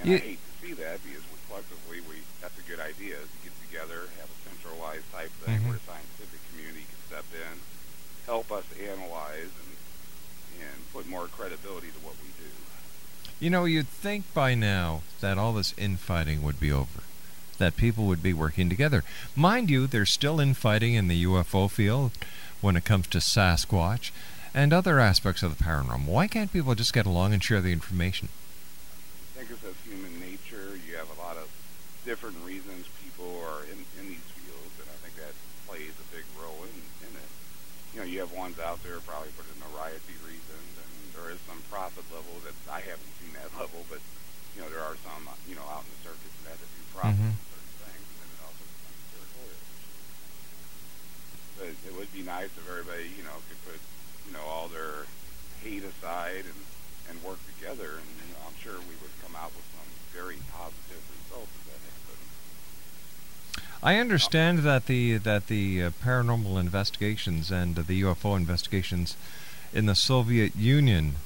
And 0.00 0.08
You- 0.08 0.16
I 0.16 0.38
hate 0.38 0.42
to 0.46 0.52
see 0.62 0.72
that 0.78 1.02
because 1.02 1.26
we 1.26 1.36
collectively 1.50 2.00
we 2.06 2.22
that's 2.40 2.56
a 2.58 2.66
good 2.70 2.80
idea 2.80 3.18
is 3.18 3.28
to 3.28 3.38
get 3.50 3.54
together, 3.66 4.06
have 4.22 4.30
a 4.30 4.38
centralized 4.46 5.10
type 5.12 5.32
thing 5.44 5.58
Mhm. 5.60 5.64
where 5.68 5.78
the 5.78 5.84
scientific 5.86 6.40
community 6.50 6.86
can 6.86 7.00
step 7.06 7.26
in, 7.34 7.60
help 8.26 8.50
us 8.52 8.64
analyze 8.78 9.50
and 9.50 9.72
and 10.62 10.92
put 10.92 11.06
more 11.06 11.28
credibility 11.28 11.88
to 11.88 11.98
what 12.00 12.14
we 12.22 12.28
do. 12.42 12.50
You 13.40 13.50
know, 13.50 13.66
you'd 13.66 13.88
think 13.88 14.32
by 14.32 14.54
now 14.54 15.02
that 15.20 15.36
all 15.36 15.52
this 15.52 15.74
infighting 15.76 16.42
would 16.42 16.58
be 16.58 16.72
over, 16.72 17.02
that 17.58 17.76
people 17.76 18.04
would 18.04 18.22
be 18.22 18.32
working 18.32 18.68
together. 18.68 19.04
Mind 19.34 19.70
you, 19.70 19.86
there's 19.86 20.10
still 20.10 20.40
infighting 20.40 20.94
in 20.94 21.08
the 21.08 21.24
UFO 21.24 21.70
field 21.70 22.12
when 22.60 22.76
it 22.76 22.84
comes 22.84 23.06
to 23.08 23.18
Sasquatch 23.18 24.10
and 24.54 24.72
other 24.72 24.98
aspects 25.00 25.42
of 25.42 25.56
the 25.56 25.62
paranormal. 25.62 26.06
Why 26.06 26.26
can't 26.26 26.52
people 26.52 26.74
just 26.74 26.92
get 26.92 27.06
along 27.06 27.32
and 27.32 27.42
share 27.42 27.60
the 27.60 27.72
information? 27.72 28.28
I 29.36 29.44
think 29.44 29.50
it's 29.52 29.84
human 29.84 30.20
nature. 30.20 30.80
You 30.88 30.96
have 30.96 31.12
a 31.12 31.20
lot 31.20 31.36
of 31.36 31.48
different 32.04 32.36
reasons 32.44 32.88
people 33.04 33.28
are 33.44 33.64
in, 33.68 33.78
in 34.00 34.08
these 34.08 34.28
fields, 34.32 34.74
and 34.80 34.88
I 34.88 34.96
think 35.04 35.16
that 35.20 35.36
plays 35.68 35.92
a 35.96 36.06
big 36.14 36.24
role 36.40 36.64
in, 36.64 36.76
in 37.04 37.12
it. 37.12 37.30
You 37.92 38.00
know, 38.00 38.06
you 38.08 38.20
have 38.20 38.32
ones 38.32 38.56
out 38.58 38.82
there 38.82 39.00
probably 39.04 39.32
for 39.36 39.44
the 39.44 39.56
notoriety 39.60 40.16
reasons, 40.24 40.70
and 40.80 40.92
there 41.12 41.32
is 41.32 41.40
some 41.44 41.60
profit 41.68 42.04
level 42.08 42.40
that 42.48 42.56
I 42.68 42.80
haven't 42.80 43.12
seen 43.20 43.36
that 43.36 43.52
level, 43.60 43.84
but 43.92 44.00
you 44.56 44.62
know, 44.64 44.68
there 44.72 44.80
are 44.80 44.96
some 45.04 45.28
you 45.46 45.54
know 45.54 45.62
out 45.68 45.84
in 45.84 45.92
the 45.92 46.00
circuit 46.08 46.32
that 46.48 46.56
do 46.56 46.82
profit 46.96 47.12
Mhm. 47.20 47.36
with 47.36 47.52
certain 47.52 47.76
things, 47.84 48.00
and 48.08 48.16
then 48.24 48.28
it 48.32 48.40
also 48.40 48.64
becomes 48.64 49.00
territorial. 49.12 49.62
But 51.60 51.68
it 51.84 51.94
would 51.94 52.12
be 52.12 52.22
nice 52.24 52.50
if 52.56 52.64
everybody 52.64 53.12
you 53.16 53.22
know 53.22 53.36
could 53.48 53.60
put 53.68 53.80
you 54.26 54.32
know 54.32 54.44
all 54.48 54.68
their 54.68 55.04
hate 55.62 55.84
aside 55.84 56.48
and 56.48 56.60
and 57.08 57.22
work 57.22 57.38
together, 57.54 58.00
and 58.00 58.08
you 58.18 58.32
know, 58.34 58.40
I'm 58.48 58.56
sure 58.58 58.80
we 58.80 58.96
would 59.04 59.14
come 59.22 59.36
out 59.36 59.52
with 59.54 59.64
some 59.76 59.86
very 60.12 60.40
positive 60.50 61.04
results 61.14 61.52
if 61.60 61.64
that 61.70 61.80
happened. 61.84 62.24
I 63.82 63.98
understand 64.00 64.60
that 64.60 64.86
the 64.86 65.18
that 65.18 65.46
the 65.46 65.84
uh, 65.84 65.90
paranormal 66.02 66.58
investigations 66.58 67.50
and 67.50 67.78
uh, 67.78 67.82
the 67.86 68.02
UFO 68.02 68.36
investigations 68.36 69.16
in 69.72 69.86
the 69.86 69.94
Soviet 69.94 70.56
Union 70.56 71.16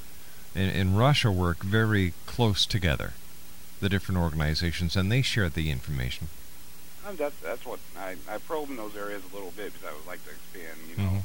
in, 0.54 0.68
in 0.68 0.96
Russia 0.96 1.30
work 1.30 1.62
very 1.62 2.12
close 2.26 2.66
together. 2.66 3.12
The 3.80 3.88
different 3.88 4.20
organizations 4.20 4.92
and 4.94 5.10
they 5.10 5.22
share 5.24 5.48
the 5.48 5.70
information. 5.72 6.28
And 7.08 7.16
that's 7.16 7.36
that's 7.40 7.64
what 7.64 7.80
I 7.96 8.16
I 8.28 8.36
probe 8.36 8.68
in 8.68 8.76
those 8.76 8.92
areas 8.94 9.24
a 9.24 9.32
little 9.34 9.52
bit 9.56 9.72
because 9.72 9.88
I 9.88 9.96
would 9.96 10.04
like 10.06 10.20
to 10.28 10.32
expand, 10.36 10.76
you 10.84 10.96
know, 11.00 11.24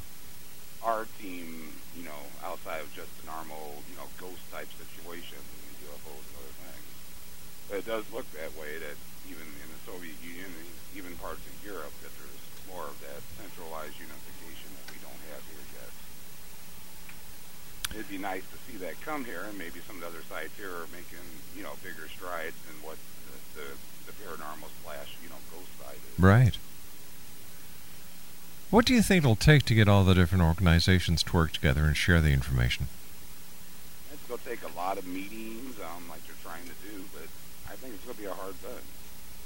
our 0.82 1.04
team, 1.20 1.68
you 1.92 2.04
know, 2.08 2.16
outside 2.42 2.80
of 2.80 2.88
just 2.96 3.12
the 3.20 3.28
normal, 3.28 3.84
you 3.92 3.96
know, 4.00 4.08
ghost 4.16 4.40
type 4.50 4.72
situations 4.72 5.44
and 5.44 5.76
UFOs 5.84 6.24
and 6.24 6.36
other 6.40 6.56
things. 6.64 6.88
But 7.68 7.76
it 7.84 7.86
does 7.86 8.04
look 8.08 8.24
that 8.32 8.56
way 8.56 8.78
that 8.80 8.96
even 9.28 9.44
in 9.44 9.68
the 9.68 9.80
Soviet 9.84 10.16
Union 10.24 10.48
and 10.48 10.68
even 10.96 11.12
parts 11.20 11.44
of 11.44 11.52
Europe 11.60 11.92
that 12.00 12.12
there's 12.16 12.40
more 12.72 12.88
of 12.88 12.96
that 13.04 13.20
centralized 13.36 14.00
unification 14.00 14.72
that 14.80 14.86
we 14.88 14.96
don't 15.04 15.22
have 15.28 15.44
here 15.52 15.66
yet. 15.76 15.92
It'd 17.90 18.08
be 18.08 18.18
nice 18.18 18.42
to 18.42 18.58
see 18.70 18.78
that 18.78 19.00
come 19.00 19.24
here, 19.24 19.44
and 19.48 19.56
maybe 19.56 19.80
some 19.86 19.96
of 19.96 20.02
the 20.02 20.08
other 20.08 20.22
sites 20.28 20.56
here 20.56 20.70
are 20.70 20.88
making, 20.92 21.24
you 21.56 21.62
know, 21.62 21.72
bigger 21.82 22.08
strides 22.08 22.56
than 22.66 22.76
what 22.82 22.96
the, 23.54 23.60
the, 23.60 23.66
the 24.06 24.12
paranormal 24.20 24.68
slash, 24.84 25.16
you 25.22 25.28
know, 25.28 25.40
ghost 25.52 25.70
side 25.80 25.96
is. 25.96 26.18
Right. 26.18 26.58
What 28.70 28.84
do 28.84 28.94
you 28.94 29.02
think 29.02 29.24
it'll 29.24 29.36
take 29.36 29.62
to 29.66 29.74
get 29.74 29.88
all 29.88 30.02
the 30.04 30.14
different 30.14 30.42
organizations 30.44 31.22
to 31.22 31.32
work 31.32 31.52
together 31.52 31.84
and 31.84 31.96
share 31.96 32.20
the 32.20 32.32
information? 32.32 32.88
It's 34.12 34.22
going 34.26 34.40
to 34.40 34.44
take 34.44 34.62
a 34.66 34.76
lot 34.76 34.98
of 34.98 35.06
meetings, 35.06 35.78
um, 35.78 36.08
like 36.10 36.26
they're 36.26 36.42
trying 36.42 36.64
to 36.64 36.76
do, 36.90 37.04
but 37.14 37.30
I 37.70 37.76
think 37.76 37.94
it's 37.94 38.04
going 38.04 38.16
to 38.16 38.22
be 38.22 38.28
a 38.28 38.34
hard 38.34 38.56
thing. 38.56 38.82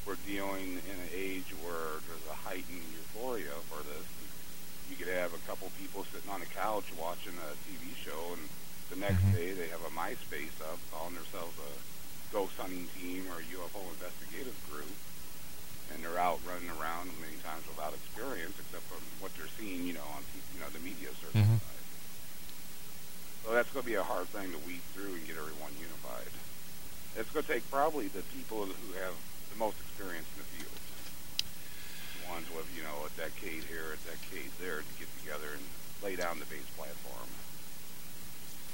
We're 0.07 0.17
dealing 0.27 0.81
in 0.89 0.97
an 0.97 1.13
age 1.15 1.53
where 1.63 2.01
there's 2.09 2.27
a 2.33 2.35
heightened 2.49 2.83
euphoria 2.97 3.61
for 3.69 3.85
this. 3.85 4.07
You 4.91 4.97
could 4.99 5.09
have 5.15 5.33
a 5.33 5.39
couple 5.47 5.71
people 5.79 6.05
sitting 6.13 6.29
on 6.31 6.43
a 6.43 6.51
couch 6.53 6.85
watching 6.99 7.33
a 7.39 7.51
TV 7.65 7.95
show, 8.05 8.35
and 8.35 8.43
the 8.91 8.97
next 8.99 9.23
Mhm. 9.23 9.33
day 9.33 9.53
they 9.55 9.69
have 9.69 9.83
a 9.87 9.91
MySpace 9.95 10.53
up 10.67 10.79
calling 10.91 11.15
themselves 11.15 11.55
a 11.59 11.73
ghost 12.35 12.55
hunting 12.59 12.89
team 12.99 13.31
or 13.31 13.39
a 13.39 13.45
UFO 13.55 13.81
investigative 13.91 14.57
group, 14.71 14.91
and 15.95 16.03
they're 16.05 16.19
out 16.19 16.41
running 16.47 16.71
around 16.71 17.11
many 17.21 17.37
times 17.39 17.67
without 17.69 17.95
experience, 17.95 18.55
except 18.59 18.85
from 18.91 19.03
what 19.21 19.35
they're 19.37 19.49
seeing, 19.59 19.87
you 19.87 19.95
know, 19.95 20.07
on 20.15 20.23
you 20.55 20.61
know 20.61 20.69
the 20.71 20.81
media 20.81 21.09
search 21.23 21.35
Mhm. 21.35 21.61
So 23.45 23.55
that's 23.55 23.71
going 23.71 23.83
to 23.83 23.89
be 23.89 23.95
a 23.97 24.03
hard 24.03 24.29
thing 24.29 24.53
to 24.53 24.59
weed 24.59 24.83
through 24.95 25.15
and 25.15 25.27
get 25.27 25.37
everyone 25.37 25.73
unified. 25.81 26.29
It's 27.17 27.31
going 27.31 27.45
to 27.45 27.53
take 27.53 27.69
probably 27.71 28.09
the 28.09 28.23
people 28.37 28.67
who 28.67 28.93
have 29.01 29.15
the 29.51 29.57
most 29.57 29.77
experience 29.81 30.27
in 30.37 30.43
the 30.45 30.49
field, 30.61 30.80
ones 32.31 32.47
with 32.55 32.67
you 32.77 32.83
know 32.83 33.07
a 33.07 33.11
decade 33.19 33.65
here, 33.65 33.95
a 33.95 34.01
decade 34.07 34.51
there, 34.61 34.79
to 34.81 34.93
get 34.99 35.09
together 35.21 35.59
and 35.59 35.65
lay 36.03 36.17
down 36.17 36.39
the 36.39 36.47
base 36.47 36.67
platform, 36.77 37.29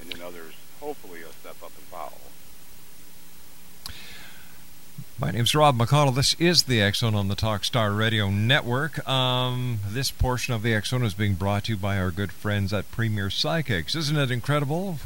and 0.01 0.11
then 0.11 0.23
others 0.23 0.55
hopefully 0.81 1.21
will 1.25 1.33
step 1.40 1.57
up 1.62 1.73
and 1.77 1.87
follow. 1.88 2.21
My 5.19 5.31
name's 5.31 5.55
Rob 5.55 5.79
McConnell. 5.79 6.14
This 6.14 6.35
is 6.38 6.64
the 6.64 6.83
X 6.83 6.99
Zone 6.99 7.14
on 7.14 7.29
the 7.29 7.35
Talkstar 7.35 7.97
Radio 7.97 8.29
Network. 8.31 9.07
Um, 9.09 9.79
this 9.88 10.11
portion 10.11 10.53
of 10.53 10.62
the 10.62 10.75
X 10.75 10.90
Zone 10.90 11.05
is 11.05 11.14
being 11.14 11.35
brought 11.35 11.64
to 11.64 11.73
you 11.73 11.79
by 11.79 11.99
our 11.99 12.11
good 12.11 12.33
friends 12.33 12.73
at 12.75 12.90
Premier 12.90 13.31
Psychics. 13.31 13.95
Isn't 13.95 14.19
it 14.19 14.31
incredible? 14.31 14.99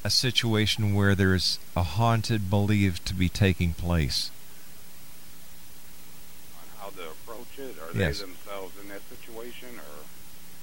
a 0.05 0.11
situation 0.11 0.95
where 0.95 1.15
there's 1.15 1.59
a 1.77 1.83
haunted 1.83 2.51
believed 2.51 3.07
to 3.07 3.15
be 3.15 3.29
taking 3.29 3.73
place. 3.73 4.31
On 6.55 6.61
how 6.81 6.89
to 6.91 7.03
approach 7.11 7.59
it, 7.59 7.77
are 7.81 7.97
Yes. 7.97 8.19
they 8.19 8.25
themselves 8.27 8.75
in 8.83 8.89
that 8.89 9.03
situation, 9.09 9.69
or 9.79 10.03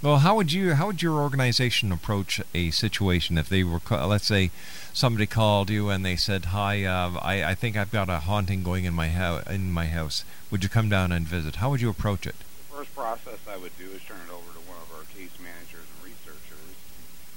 Well, 0.02 0.20
how 0.20 0.36
would 0.36 0.52
you 0.52 0.74
how 0.76 0.88
would 0.88 1.02
your 1.02 1.18
organization 1.20 1.92
approach 1.94 2.42
a 2.54 2.72
situation 2.72 3.38
if 3.38 3.48
they 3.50 3.64
were 3.64 3.80
let's 3.90 4.28
say 4.28 4.52
somebody 4.94 5.26
called 5.26 5.70
you 5.70 5.90
and 5.90 6.06
they 6.06 6.16
said, 6.16 6.46
"Hi, 6.54 6.86
uh, 6.86 7.18
I 7.22 7.44
I 7.52 7.56
think 7.56 7.76
I've 7.76 7.92
got 7.92 8.10
a 8.10 8.20
haunting 8.20 8.64
going 8.64 8.86
in 8.86 8.94
my 8.94 9.10
house 9.10 9.44
in 9.50 9.72
my 9.72 9.88
house. 9.88 10.24
Would 10.52 10.64
you 10.64 10.70
come 10.70 10.88
down 10.88 11.12
and 11.12 11.28
visit?" 11.28 11.58
How 11.58 11.70
would 11.72 11.82
you 11.82 11.90
approach 11.90 12.26
it? 12.28 12.36
The 12.70 12.78
first 12.78 12.96
process 12.96 13.40
I 13.50 13.58
would 13.58 13.76
do 13.78 13.90
is 13.90 14.02
turn 14.04 14.22
it 14.22 14.32
over 14.32 14.54
to 14.54 14.62
one 14.70 14.78
of 14.86 14.90
our 14.94 15.06
case 15.18 15.34
managers 15.42 15.90
and 15.90 16.00
researchers. 16.06 16.78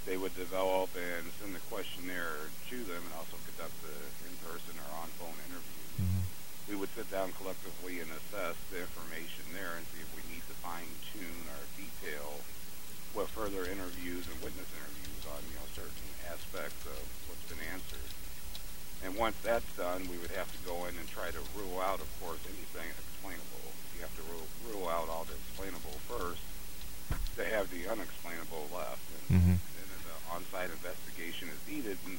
They 0.05 0.17
would 0.17 0.37
develop 0.37 0.93
and 0.95 1.33
send 1.41 1.57
the 1.57 1.65
questionnaire 1.73 2.53
to 2.71 2.77
them 2.85 3.03
and 3.03 3.15
also 3.17 3.41
conduct 3.49 3.75
the 3.83 3.97
in-person 4.29 4.77
or 4.77 4.89
on-phone 5.03 5.39
interview. 5.49 5.73
We 6.69 6.75
would 6.75 6.91
sit 6.99 7.09
down 7.11 7.31
collectively 7.39 8.01
and 8.03 8.11
assess 8.11 8.59
the 8.75 8.83
information 8.83 9.55
there 9.55 9.79
and 9.79 9.87
see 9.95 10.03
if 10.03 10.11
we 10.19 10.23
need 10.27 10.43
to 10.51 10.55
fine-tune 10.67 11.47
or 11.47 11.63
detail 11.79 12.43
what 13.15 13.31
further 13.31 13.65
interviews 13.65 14.27
and 14.27 14.37
witness 14.43 14.67
interviews 14.75 15.23
on 15.31 15.41
you 15.47 15.55
know 15.57 15.65
certain 15.73 16.11
aspects 16.27 16.85
of 16.91 17.01
answered. 17.77 18.09
And 19.05 19.13
once 19.21 19.37
that's 19.45 19.69
done, 19.77 20.09
we 20.09 20.17
would 20.17 20.33
have 20.33 20.49
to 20.49 20.61
go 20.65 20.89
in 20.89 20.97
and 20.97 21.07
try 21.13 21.29
to 21.29 21.43
rule 21.53 21.79
out, 21.85 22.01
of 22.01 22.09
course, 22.25 22.41
anything 22.49 22.89
explainable. 22.89 23.69
You 23.93 24.01
have 24.01 24.17
to 24.17 24.25
rule, 24.33 24.49
rule 24.73 24.89
out 24.89 25.13
all 25.13 25.29
the 25.29 25.37
explainable 25.37 26.01
first 26.09 26.41
to 27.37 27.45
have 27.45 27.69
the 27.69 27.85
unexplainable 27.93 28.73
left. 28.73 29.05
And, 29.13 29.27
Mhm. 29.37 29.57
and 29.61 29.87
then 29.93 30.01
an 30.09 30.21
on-site 30.33 30.73
investigation 30.73 31.53
is 31.53 31.61
needed, 31.69 31.99
and 32.09 32.19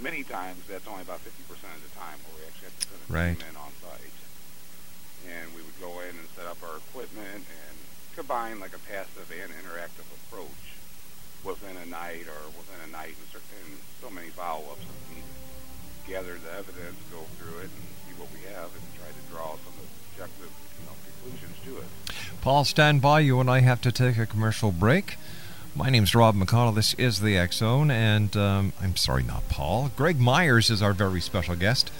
many 0.00 0.24
times 0.24 0.64
that's 0.66 0.88
only 0.88 1.02
about 1.04 1.20
50% 1.20 1.76
of 1.76 1.82
the 1.84 1.92
time 1.94 2.16
where 2.24 2.40
we 2.40 2.48
actually 2.48 2.72
have 2.72 2.80
to 2.80 2.86
send 2.88 3.00
a 3.04 3.12
Right. 3.12 3.36
team 3.36 3.48
in 3.52 3.56
on 3.56 3.72
site. 3.84 4.16
And 5.28 5.52
we 5.54 5.60
would 5.60 5.78
go 5.80 6.00
in 6.00 6.16
and 6.16 6.28
set 6.34 6.46
up 6.46 6.62
our 6.64 6.76
equipment 6.76 7.44
and 7.44 7.74
combine 8.16 8.58
like 8.60 8.72
a 8.72 8.78
passive 8.78 9.28
and 9.30 9.52
interactive 9.52 10.08
approach 10.24 10.75
within 11.44 11.76
a 11.76 11.86
night 11.86 12.26
or 12.26 12.40
within 12.58 12.80
a 12.88 12.92
night 12.92 13.14
and, 13.16 13.42
and 13.64 13.78
so 14.00 14.10
many 14.10 14.28
follow-ups 14.28 14.80
as 14.80 15.14
needed. 15.14 15.30
Gather 16.06 16.38
the 16.38 16.52
evidence, 16.58 16.96
go 17.10 17.20
through 17.38 17.58
it, 17.58 17.70
and 17.70 17.86
see 18.06 18.14
what 18.18 18.28
we 18.32 18.40
have, 18.54 18.70
and 18.70 18.82
try 18.94 19.08
to 19.08 19.22
draw 19.30 19.56
some 19.56 19.74
objective 20.12 20.50
you 20.80 20.86
know, 20.86 20.96
conclusions 21.04 21.56
to 21.64 21.78
it. 21.78 21.88
Paul, 22.40 22.64
stand 22.64 23.02
by. 23.02 23.20
You 23.20 23.40
and 23.40 23.50
I 23.50 23.60
have 23.60 23.80
to 23.82 23.92
take 23.92 24.18
a 24.18 24.26
commercial 24.26 24.70
break. 24.70 25.16
My 25.74 25.90
name's 25.90 26.14
Rob 26.14 26.36
McConnell. 26.36 26.74
This 26.74 26.94
is 26.94 27.20
the 27.20 27.46
Zone, 27.52 27.90
and 27.90 28.34
um, 28.36 28.72
I'm 28.80 28.96
sorry, 28.96 29.22
not 29.22 29.48
Paul. 29.48 29.90
Greg 29.96 30.18
Myers 30.18 30.70
is 30.70 30.80
our 30.80 30.92
very 30.92 31.20
special 31.20 31.56
guest. 31.56 31.90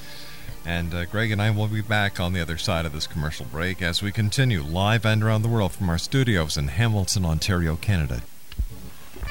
And 0.65 0.93
uh, 0.95 1.05
Greg 1.05 1.31
and 1.31 1.41
I 1.41 1.51
will 1.51 1.69
be 1.69 1.81
back 1.81 2.19
on 2.19 2.33
the 2.33 2.41
other 2.41 2.57
side 2.59 2.87
of 2.87 2.93
this 2.93 3.07
commercial 3.07 3.47
break 3.47 3.81
as 3.81 4.03
we 4.03 4.11
continue 4.11 4.63
live 4.63 5.05
and 5.07 5.23
around 5.23 5.43
the 5.43 5.49
world 5.49 5.73
from 5.73 5.89
our 5.89 5.99
studios 5.99 6.57
in 6.57 6.69
Hamilton, 6.69 7.25
Ontario, 7.25 7.77
Canada. 7.77 8.23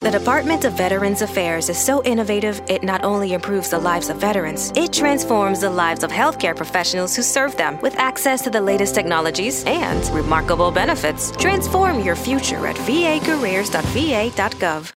The 0.00 0.12
Department 0.12 0.64
of 0.64 0.74
Veterans 0.74 1.22
Affairs 1.22 1.68
is 1.68 1.76
so 1.76 2.04
innovative, 2.04 2.62
it 2.68 2.84
not 2.84 3.02
only 3.02 3.32
improves 3.32 3.70
the 3.70 3.80
lives 3.80 4.10
of 4.10 4.18
veterans, 4.18 4.72
it 4.76 4.92
transforms 4.92 5.62
the 5.62 5.70
lives 5.70 6.04
of 6.04 6.12
healthcare 6.12 6.54
professionals 6.54 7.16
who 7.16 7.22
serve 7.22 7.56
them 7.56 7.80
with 7.80 7.96
access 7.96 8.40
to 8.42 8.50
the 8.50 8.60
latest 8.60 8.94
technologies 8.94 9.64
and 9.66 10.08
remarkable 10.14 10.70
benefits. 10.70 11.32
Transform 11.32 11.98
your 11.98 12.14
future 12.14 12.68
at 12.68 12.76
vacareers.va.gov. 12.76 14.92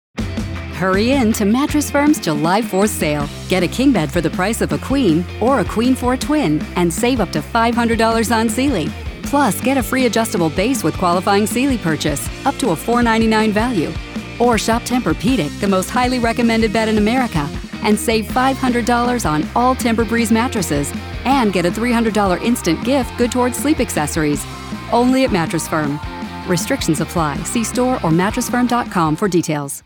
Hurry 0.76 1.14
in 1.14 1.34
to 1.34 1.46
Mattress 1.46 1.90
Firm's 1.90 2.20
July 2.20 2.62
4th 2.62 2.90
sale. 2.90 3.28
Get 3.50 3.64
a 3.64 3.68
king 3.68 3.92
bed 3.92 4.12
for 4.12 4.22
the 4.22 4.30
price 4.30 4.62
of 4.62 4.72
a 4.72 4.78
queen 4.78 5.26
or 5.42 5.62
a 5.62 5.66
queen 5.66 5.96
for 5.96 6.14
a 6.14 6.18
twin 6.18 6.62
and 6.76 6.94
save 6.94 7.20
up 7.20 7.32
to 7.32 7.40
$500 7.40 8.36
on 8.36 8.50
Sealy. 8.50 8.88
Plus, 9.24 9.60
get 9.62 9.78
a 9.78 9.84
free 9.84 10.06
adjustable 10.06 10.52
base 10.52 10.84
with 10.84 10.96
qualifying 10.98 11.48
Sealy 11.48 11.80
purchase, 11.80 12.30
up 12.46 12.54
to 12.58 12.70
a 12.70 12.76
499 12.76 13.52
value. 13.52 13.92
Or 14.42 14.58
shop 14.58 14.82
Tempur-Pedic, 14.84 15.60
the 15.60 15.68
most 15.68 15.90
highly 15.90 16.20
recommended 16.20 16.74
bed 16.74 16.90
in 16.90 16.98
America, 16.98 17.48
and 17.84 18.00
save 18.00 18.26
$500 18.26 19.30
on 19.30 19.48
all 19.56 19.76
Tempur-Breeze 19.76 20.32
mattresses 20.32 20.92
and 21.26 21.54
get 21.54 21.66
a 21.66 21.72
$300 21.72 22.42
instant 22.42 22.84
gift 22.84 23.16
good 23.18 23.32
towards 23.32 23.58
sleep 23.58 23.80
accessories. 23.80 24.44
Only 24.92 25.26
at 25.26 25.32
Mattress 25.32 25.68
Firm. 25.68 26.00
Restrictions 26.48 27.02
apply. 27.02 27.44
See 27.44 27.64
store 27.64 27.96
or 27.96 28.12
mattressfirm.com 28.12 29.16
for 29.16 29.28
details. 29.28 29.84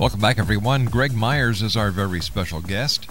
Welcome 0.00 0.20
back, 0.20 0.38
everyone. 0.38 0.86
Greg 0.86 1.12
Myers 1.12 1.60
is 1.60 1.76
our 1.76 1.90
very 1.90 2.22
special 2.22 2.62
guest. 2.62 3.06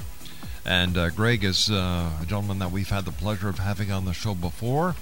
And 0.65 0.97
uh, 0.97 1.12
Greg 1.12 1.43
is 1.43 1.69
uh, 1.69 2.10
a 2.19 2.25
gentleman 2.25 2.58
that 2.58 2.71
we've 2.71 2.89
had 2.89 3.06
the 3.06 3.12
pleasure 3.12 3.47
of 3.47 3.60
having 3.60 3.91
on 3.91 4.06
the 4.06 4.12
show 4.12 4.34
before. 4.34 4.95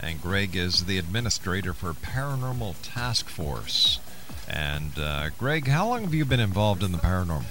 And 0.00 0.20
Greg 0.20 0.56
is 0.56 0.86
the 0.86 0.98
administrator 0.98 1.72
for 1.72 1.92
Paranormal 1.92 2.74
Task 2.82 3.28
Force. 3.28 4.00
And 4.48 4.98
uh, 4.98 5.28
Greg, 5.38 5.68
how 5.68 5.86
long 5.86 6.02
have 6.02 6.14
you 6.14 6.24
been 6.24 6.40
involved 6.40 6.82
in 6.82 6.90
the 6.90 6.98
paranormal? 6.98 7.44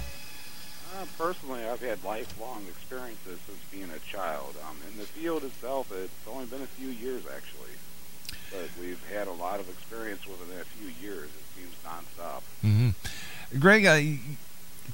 Uh, 1.00 1.06
personally, 1.16 1.64
I've 1.64 1.80
had 1.80 2.04
lifelong 2.04 2.66
experiences 2.68 3.38
since 3.46 3.60
being 3.72 3.88
a 3.90 3.98
child. 4.00 4.56
Um, 4.68 4.76
in 4.92 4.98
the 4.98 5.06
field 5.06 5.42
itself, 5.42 5.90
it's 5.90 6.12
only 6.30 6.44
been 6.44 6.60
a 6.60 6.66
few 6.66 6.90
years 6.90 7.22
actually, 7.34 7.72
but 8.52 8.68
we've 8.78 9.02
had 9.10 9.26
a 9.26 9.32
lot 9.32 9.58
of 9.58 9.70
experience 9.70 10.26
within 10.26 10.60
a 10.60 10.64
few 10.64 10.90
years. 11.00 11.30
It 11.30 11.62
seems 11.62 11.74
nonstop. 11.82 12.42
hmm 12.60 12.90
Greg, 13.56 13.86
uh, 13.86 14.34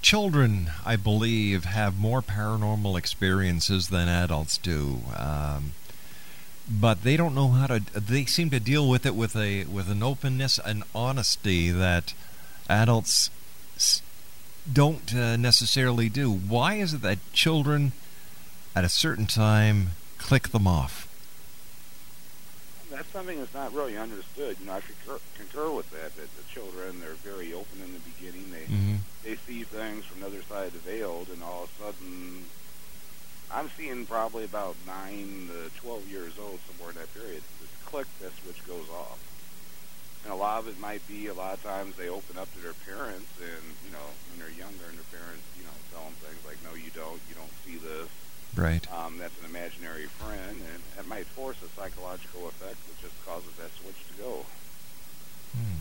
children, 0.00 0.70
I 0.86 0.96
believe, 0.96 1.64
have 1.64 1.98
more 1.98 2.22
paranormal 2.22 2.96
experiences 2.96 3.88
than 3.88 4.08
adults 4.08 4.58
do. 4.58 5.00
Um, 5.16 5.72
but 6.70 7.02
they 7.02 7.16
don't 7.16 7.34
know 7.34 7.48
how 7.48 7.66
to. 7.66 7.80
They 7.80 8.24
seem 8.24 8.50
to 8.50 8.60
deal 8.60 8.88
with 8.88 9.04
it 9.04 9.14
with 9.14 9.36
a 9.36 9.64
with 9.64 9.90
an 9.90 10.02
openness 10.02 10.58
and 10.64 10.84
honesty 10.94 11.70
that 11.70 12.14
adults 12.68 13.30
don't 14.72 15.14
uh, 15.14 15.36
necessarily 15.36 16.08
do. 16.08 16.30
Why 16.30 16.74
is 16.74 16.94
it 16.94 17.02
that 17.02 17.18
children, 17.32 17.92
at 18.74 18.84
a 18.84 18.88
certain 18.88 19.26
time, 19.26 19.90
click 20.18 20.50
them 20.50 20.66
off? 20.66 21.08
That's 22.94 23.10
something 23.12 23.38
that's 23.40 23.52
not 23.52 23.74
really 23.74 23.98
understood. 23.98 24.56
You 24.60 24.66
know, 24.66 24.78
I 24.78 24.80
concur, 24.80 25.18
concur 25.34 25.70
with 25.74 25.90
that. 25.90 26.14
That 26.14 26.30
the 26.38 26.44
children 26.54 27.00
they're 27.00 27.18
very 27.24 27.52
open 27.52 27.82
in 27.82 27.92
the 27.92 27.98
beginning. 27.98 28.50
They 28.50 28.66
Mhm. 28.70 29.00
they 29.24 29.36
see 29.46 29.64
things 29.64 30.04
from 30.06 30.20
the 30.20 30.26
other 30.26 30.42
side 30.48 30.68
of 30.68 30.72
the 30.74 30.78
veil, 30.78 31.26
and 31.32 31.42
all 31.42 31.64
of 31.64 31.70
a 31.70 31.82
sudden, 31.82 32.50
I'm 33.50 33.70
seeing 33.76 34.06
probably 34.06 34.44
about 34.44 34.76
nine 34.86 35.48
to 35.48 35.70
twelve 35.80 36.06
years 36.06 36.38
old, 36.38 36.60
somewhere 36.68 36.90
in 36.90 36.96
that 36.96 37.12
period. 37.12 37.42
This 37.60 37.70
click, 37.84 38.06
that 38.20 38.32
switch 38.42 38.62
goes 38.64 38.88
off, 38.88 39.18
and 40.22 40.32
a 40.32 40.36
lot 40.36 40.60
of 40.60 40.68
it 40.68 40.78
might 40.78 41.04
be 41.06 41.26
a 41.26 41.34
lot 41.34 41.54
of 41.54 41.62
times 41.62 41.96
they 41.96 42.08
open 42.08 42.38
up 42.38 42.52
to 42.52 42.60
their 42.60 42.74
parents, 42.74 43.30
and 43.40 43.74
you 43.82 43.90
know, 43.90 44.14
when 44.28 44.38
they're 44.38 44.50
younger, 44.50 44.86
and 44.88 44.98
their 44.98 45.10
parents, 45.10 45.46
you 45.56 45.64
know, 45.64 45.74
tell 45.90 46.04
them 46.04 46.14
things 46.22 46.44
like, 46.44 46.62
"No, 46.62 46.74
you 46.74 46.90
don't. 46.92 47.22
You 47.26 47.34
don't 47.34 47.54
see 47.64 47.76
this." 47.76 48.08
Right. 48.54 48.86
Um, 48.92 49.18
that's 49.18 49.38
an 49.40 49.46
imaginary 49.46 50.06
friend, 50.06 50.56
and 50.72 50.82
it 50.98 51.08
might 51.08 51.26
force 51.26 51.56
a 51.62 51.68
psychological 51.80 52.46
effect 52.48 52.76
that 52.86 53.00
just 53.02 53.14
causes 53.26 53.50
that 53.58 53.70
switch 53.82 53.98
to 54.08 54.22
go. 54.22 54.46
Hmm. 55.56 55.80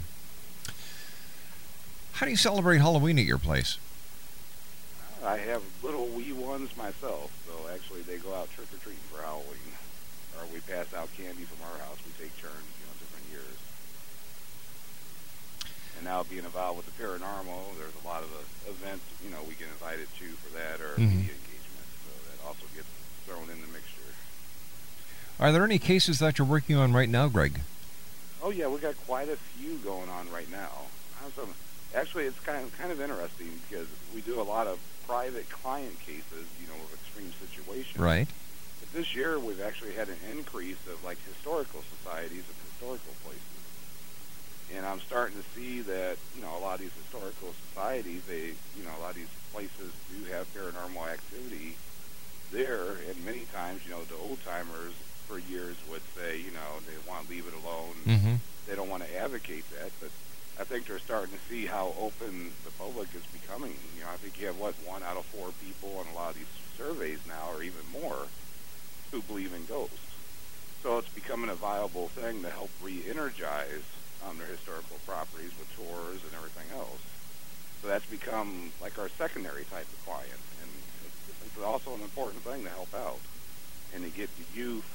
How 2.13 2.25
do 2.25 2.31
you 2.31 2.37
celebrate 2.37 2.79
Halloween 2.79 3.19
at 3.19 3.25
your 3.25 3.37
place? 3.37 3.77
I 5.23 5.37
have 5.37 5.61
little 5.81 6.07
wee 6.07 6.33
ones 6.33 6.75
myself, 6.75 7.31
so 7.47 7.53
actually 7.73 8.01
they 8.01 8.17
go 8.17 8.33
out 8.35 8.51
trick 8.51 8.67
or 8.73 8.77
treating 8.83 9.01
for 9.09 9.21
Halloween, 9.21 9.71
or 10.37 10.45
we 10.51 10.59
pass 10.61 10.91
out 10.93 11.09
candy 11.15 11.45
from 11.45 11.63
our 11.63 11.77
house. 11.79 11.97
We 12.03 12.11
take 12.19 12.35
turns, 12.41 12.67
you 12.75 12.85
know, 12.89 12.95
different 12.99 13.27
years. 13.31 13.55
And 15.95 16.03
now 16.03 16.23
being 16.27 16.43
involved 16.43 16.77
with 16.83 16.87
the 16.89 16.95
paranormal, 16.99 17.77
there's 17.79 17.95
a 18.03 18.07
lot 18.07 18.23
of 18.23 18.29
the 18.33 18.43
events, 18.71 19.05
you 19.23 19.29
know, 19.29 19.39
we 19.47 19.55
get 19.55 19.69
invited 19.71 20.09
to 20.19 20.27
for 20.43 20.51
that, 20.57 20.81
or 20.81 20.99
Mhm. 20.99 21.23
media 21.23 21.37
engagement, 21.39 21.87
so 22.03 22.11
that 22.27 22.43
also 22.43 22.67
gets 22.75 22.89
thrown 23.25 23.43
in 23.43 23.61
the 23.61 23.67
mixture. 23.67 24.01
Are 25.39 25.51
there 25.51 25.63
any 25.63 25.79
cases 25.79 26.19
that 26.19 26.37
you're 26.37 26.47
working 26.47 26.75
on 26.75 26.93
right 26.93 27.09
now, 27.09 27.27
Greg? 27.27 27.61
Oh 28.41 28.49
yeah, 28.49 28.67
we've 28.67 28.81
got 28.81 28.97
quite 29.05 29.29
a 29.29 29.37
few 29.37 29.77
going 29.77 30.09
on 30.09 30.29
right 30.31 30.49
now. 30.51 30.87
Uh, 31.23 31.29
Some 31.35 31.53
actually, 31.95 32.25
it's 32.25 32.39
kind 32.39 32.63
of 32.63 32.77
kind 32.77 32.91
of 32.91 32.99
interesting 32.99 33.47
because 33.67 33.87
we 34.13 34.21
do 34.21 34.39
a 34.39 34.43
lot 34.43 34.67
of 34.67 34.79
private 35.07 35.49
client 35.49 35.99
cases, 36.01 36.45
you 36.61 36.67
know, 36.67 36.75
of 36.75 36.93
extreme 36.93 37.31
situations. 37.39 37.97
Right. 37.97 38.27
But 38.79 38.93
this 38.93 39.15
year, 39.15 39.39
we've 39.39 39.61
actually 39.61 39.93
had 39.93 40.09
an 40.09 40.19
increase 40.31 40.79
of 40.91 41.03
like 41.03 41.17
historical 41.27 41.83
societies 41.97 42.43
of 42.49 42.55
historical 42.71 43.13
places. 43.23 43.41
And 44.75 44.85
I'm 44.85 44.99
starting 45.01 45.37
to 45.37 45.59
see 45.59 45.81
that, 45.81 46.17
you 46.35 46.41
know, 46.41 46.49
a 46.57 46.59
lot 46.59 46.75
of 46.75 46.81
these 46.81 46.95
historical 47.03 47.53
societies, 47.69 48.23
they, 48.27 48.53
you 48.75 48.83
know, 48.83 48.91
a 48.97 49.01
lot 49.01 49.11
of 49.11 49.15
these 49.15 49.33
places 49.51 49.91
do 50.09 50.31
have 50.31 50.51
paranormal 50.53 51.07
activity 51.11 51.75
there. 52.53 52.95
And 53.09 53.25
many 53.25 53.43
times, 53.53 53.81
you 53.85 53.91
know, 53.91 54.03
the 54.03 54.15
old 54.15 54.39
timers 54.45 54.93
for 55.27 55.39
years 55.39 55.75
would 55.89 56.01
say, 56.15 56.37
you 56.37 56.51
know, 56.51 56.79
they 56.87 56.95
want 57.09 57.25
to 57.25 57.29
leave 57.29 57.47
it 57.47 57.53
alone. 57.53 57.95
Mm-hmm. 58.05 58.35
They 58.67 58.75
don't 58.75 58.89
want 58.89 59.03
to 59.03 59.15
advocate 59.17 59.65
that. 59.71 59.91
But 59.99 60.11
I 60.59 60.63
think 60.63 60.87
they're 60.87 60.99
starting 60.99 61.35
to 61.35 61.41
see 61.49 61.65
how 61.65 61.93
open 61.99 62.51
the 62.63 62.71
public 62.77 63.09
is 63.15 63.23
becoming. 63.33 63.75
You 63.97 64.03
know, 64.03 64.09
I 64.13 64.17
think 64.17 64.39
you 64.39 64.47
have, 64.47 64.59
what, 64.59 64.75
one 64.85 65.03
out 65.03 65.17
of 65.17 65.25
four 65.25 65.49
people 65.65 65.97
on 65.99 66.05
a 66.13 66.15
lot 66.15 66.31
of 66.31 66.35
these 66.37 66.53
surveys 66.77 67.19
now, 67.27 67.51
or 67.53 67.63
even 67.63 67.81
more, 67.91 68.27
who 69.11 69.21
believe 69.21 69.53
in 69.53 69.65
ghosts. 69.65 69.97
So 70.83 70.97
it's 70.97 71.09
becoming 71.09 71.49
a 71.49 71.55
viable 71.55 72.09
thing 72.09 72.43
to 72.43 72.49
help 72.49 72.69
re-energize 72.83 73.83
um, 74.27 74.37
their 74.37 74.47
historical 74.47 74.97
properties 75.07 75.51
with 75.57 75.69
tours 75.75 76.19
and 76.23 76.33
everything 76.35 76.77
else. 76.77 77.01
So 77.81 77.87
that's 77.87 78.05
become 78.05 78.71
like 78.81 78.97
our 78.99 79.09
secondary 79.09 79.63
type 79.65 79.87
of 79.87 80.05
client, 80.05 80.39
it's, 81.29 81.63
also 81.63 81.93
an 81.93 82.01
important 82.01 82.43
thing 82.43 82.63
to 82.63 82.69
help 82.69 82.93
out 82.93 83.19
and 83.95 84.03
to 84.03 84.09
get 84.09 84.29
the 84.37 84.59
youth 84.59 84.85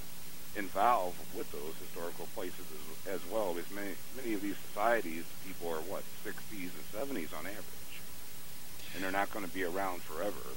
involved 0.57 1.17
with 1.37 1.51
those 1.53 1.75
historical 1.81 2.27
places 2.35 2.67
as, 3.07 3.15
as 3.15 3.31
well. 3.31 3.55
Because 3.55 3.71
many 3.73 3.95
many 4.17 4.35
of 4.35 4.43
these 4.43 4.57
societies, 4.69 5.25
people 5.47 5.71
are 5.71 5.81
what 5.89 6.03
60s 6.27 6.71
and 6.75 6.87
70s 6.93 7.33
on 7.33 7.47
average, 7.47 7.95
and 8.95 9.03
they're 9.03 9.11
not 9.11 9.33
going 9.33 9.47
to 9.47 9.53
be 9.53 9.65
around 9.65 10.03
forever. 10.03 10.53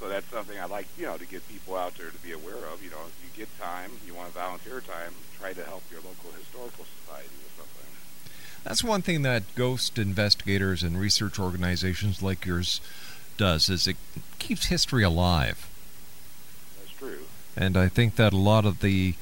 So 0.00 0.08
that's 0.08 0.26
something 0.26 0.58
I 0.58 0.66
like, 0.66 0.86
you 0.98 1.06
know, 1.06 1.16
to 1.16 1.26
get 1.26 1.48
people 1.48 1.76
out 1.76 1.94
there 1.94 2.10
to 2.10 2.18
be 2.18 2.32
aware 2.32 2.66
of. 2.72 2.82
You 2.82 2.90
know, 2.90 3.02
if 3.06 3.16
you 3.24 3.30
get 3.36 3.48
time, 3.58 3.90
you 4.06 4.14
want 4.14 4.28
to 4.28 4.34
volunteer 4.34 4.80
time, 4.80 5.14
try 5.38 5.52
to 5.52 5.64
help 5.64 5.82
your 5.90 6.00
local 6.00 6.30
historical 6.38 6.84
society 7.00 7.30
with 7.42 7.54
something. 7.56 7.74
That's 8.64 8.82
one 8.82 9.02
thing 9.02 9.22
that 9.22 9.54
ghost 9.54 9.98
investigators 9.98 10.82
and 10.82 10.98
research 10.98 11.38
organizations 11.38 12.22
like 12.22 12.44
yours 12.44 12.80
does 13.36 13.68
is 13.68 13.86
it 13.86 13.96
keeps 14.38 14.66
history 14.66 15.02
alive. 15.02 15.68
That's 16.78 16.96
true. 16.98 17.24
And 17.56 17.76
I 17.76 17.88
think 17.88 18.16
that 18.16 18.32
a 18.32 18.36
lot 18.38 18.64
of 18.64 18.80
the 18.80 19.14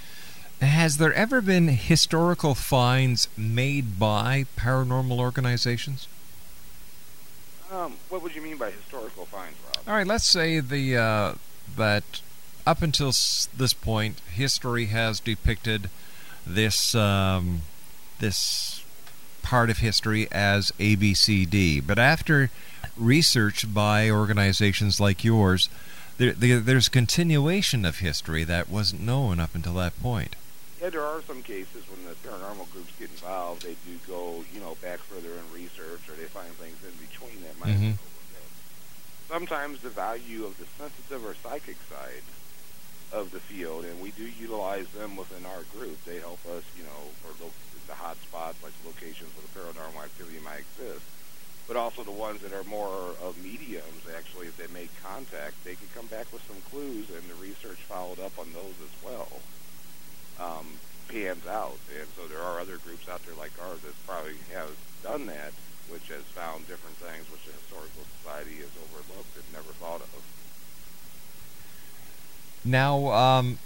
has 0.61 0.99
there 0.99 1.13
ever 1.13 1.41
been 1.41 1.69
historical 1.69 2.55
finds 2.55 3.27
made 3.37 3.99
by 3.99 4.47
paranormal 4.57 5.19
organizations? 5.19 6.07
Um, 7.73 7.95
what 8.11 8.23
would 8.23 8.35
you 8.37 8.43
mean 8.43 8.59
by 8.59 8.71
historical 8.71 9.27
finds, 9.27 9.57
Rob? 9.67 9.89
All 9.89 9.95
right, 9.95 10.07
let's 10.07 10.25
say 10.25 10.61
the 10.61 10.97
uh, 10.97 11.35
that 11.77 12.05
up 12.67 12.83
until 12.83 13.09
s- 13.09 13.49
this 13.57 13.73
point, 13.73 14.21
history 14.33 14.87
has 14.87 15.19
depicted 15.21 15.91
this 16.47 16.95
um, 16.95 17.63
this 18.21 18.85
part 19.43 19.71
of 19.71 19.79
history 19.79 20.29
as 20.31 20.71
ABCD. 20.79 21.85
But 21.85 21.99
after 21.99 22.51
research 22.97 23.73
by 23.73 24.11
organizations 24.11 25.01
like 25.01 25.25
yours, 25.25 25.69
there, 26.19 26.33
there, 26.33 26.61
there's 26.61 26.89
continuation 26.89 27.85
of 27.85 27.99
history 27.99 28.45
that 28.45 28.69
wasn't 28.69 29.01
known 29.03 29.41
up 29.41 29.55
until 29.55 29.75
that 29.75 30.01
point. 30.03 30.37
Yeah, 30.81 30.91
there 30.91 31.05
are 31.05 31.23
some 31.23 31.43
cases 31.43 31.85
when 31.89 32.05
the 32.05 32.15
paranormal 32.29 32.71
groups 32.73 32.93
get 32.99 33.11
involved, 33.11 33.63
they 33.63 33.77
do 33.87 33.97
go, 34.07 34.45
you 34.53 34.61
know, 34.61 34.77
back 34.83 34.99
further 35.01 35.31
in 35.31 35.47
research, 35.55 36.09
or 36.09 36.15
they 36.15 36.27
find 36.27 36.51
things 36.55 36.77
in 36.83 36.93
between 36.99 37.41
that 37.43 37.59
might 37.61 37.79
Mhm. 37.79 37.95
overlooked. 37.95 38.09
Sometimes 39.29 39.81
the 39.81 39.91
value 39.91 40.45
of 40.45 40.59
the 40.59 40.67
sensitive 40.79 41.25
or 41.25 41.35
psychic 41.43 41.77
side 41.89 42.23
of 43.13 43.31
the 43.31 43.41
field, 43.41 43.85
and 43.85 44.01
we 44.01 44.11
do 44.11 44.25
utilize 44.27 44.89
them 44.89 45.17
within 45.17 45.47
our 45.47 45.63
group. 45.73 46.05
They 46.05 46.19
help 46.21 46.45
us, 46.47 46.65
you 46.77 46.85
know, 46.85 47.13
for 47.23 47.33
lo- 47.43 47.53
the 47.87 47.95
hot 47.95 48.17
spots, 48.23 48.59
like 48.63 48.73
locations 48.85 49.31
where 49.37 49.45
the 49.47 49.53
paranormal 49.79 50.03
activity 50.05 50.39
might 50.45 50.65
exist. 50.67 51.05
But 51.69 51.77
also 51.77 52.03
the 52.03 52.11
ones 52.11 52.41
that 52.43 52.53
are 52.53 52.65
more 52.65 53.15
of 53.23 53.39
mediums, 53.43 54.03
actually, 54.17 54.49
if 54.49 54.57
they 54.57 54.67
make 54.75 54.91
contact, 55.03 55.55
they 55.65 55.75
can 55.75 55.87
come 55.95 56.07
back 56.07 56.33
with 56.33 56.43
some 56.47 56.61
clues, 56.71 57.09
and 57.09 57.23
the 57.31 57.35
research 57.41 57.79
followed 57.79 58.19
up 58.19 58.39
on 58.39 58.53
those 58.53 58.75
as 58.83 59.05
well 59.05 59.29
um, 60.41 60.67
pans 61.09 61.47
out. 61.47 61.79
And 61.99 62.09
so 62.17 62.27
there 62.27 62.43
are 62.43 62.61
other 62.61 62.79
groups 62.79 63.09
out 63.09 63.25
there 63.25 63.35
like 63.35 63.53
ours 63.63 63.81
that 63.81 63.95
probably 64.07 64.35
have 64.53 64.71
done 65.03 65.27
that, 65.27 65.53
which 65.89 66.09
has 66.09 66.23
found 66.35 66.67
different 66.67 66.97
things 66.97 67.31
which 67.31 67.45
the 67.45 67.53
historical 67.53 68.05
society 68.19 68.57
has 68.57 68.71
overlooked 68.83 69.37
and 69.37 69.45
never 69.53 69.73
thought 69.75 70.01
of. 70.01 70.23
Now, 72.65 73.11
um, 73.13 73.59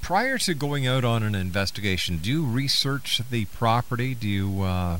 prior 0.00 0.38
to 0.38 0.54
going 0.54 0.86
out 0.86 1.04
on 1.04 1.22
an 1.22 1.34
investigation, 1.34 2.18
do 2.18 2.30
you 2.30 2.46
research 2.46 3.20
the 3.30 3.44
property? 3.46 4.14
Do 4.14 4.28
you 4.28 4.62
uh, 4.62 4.98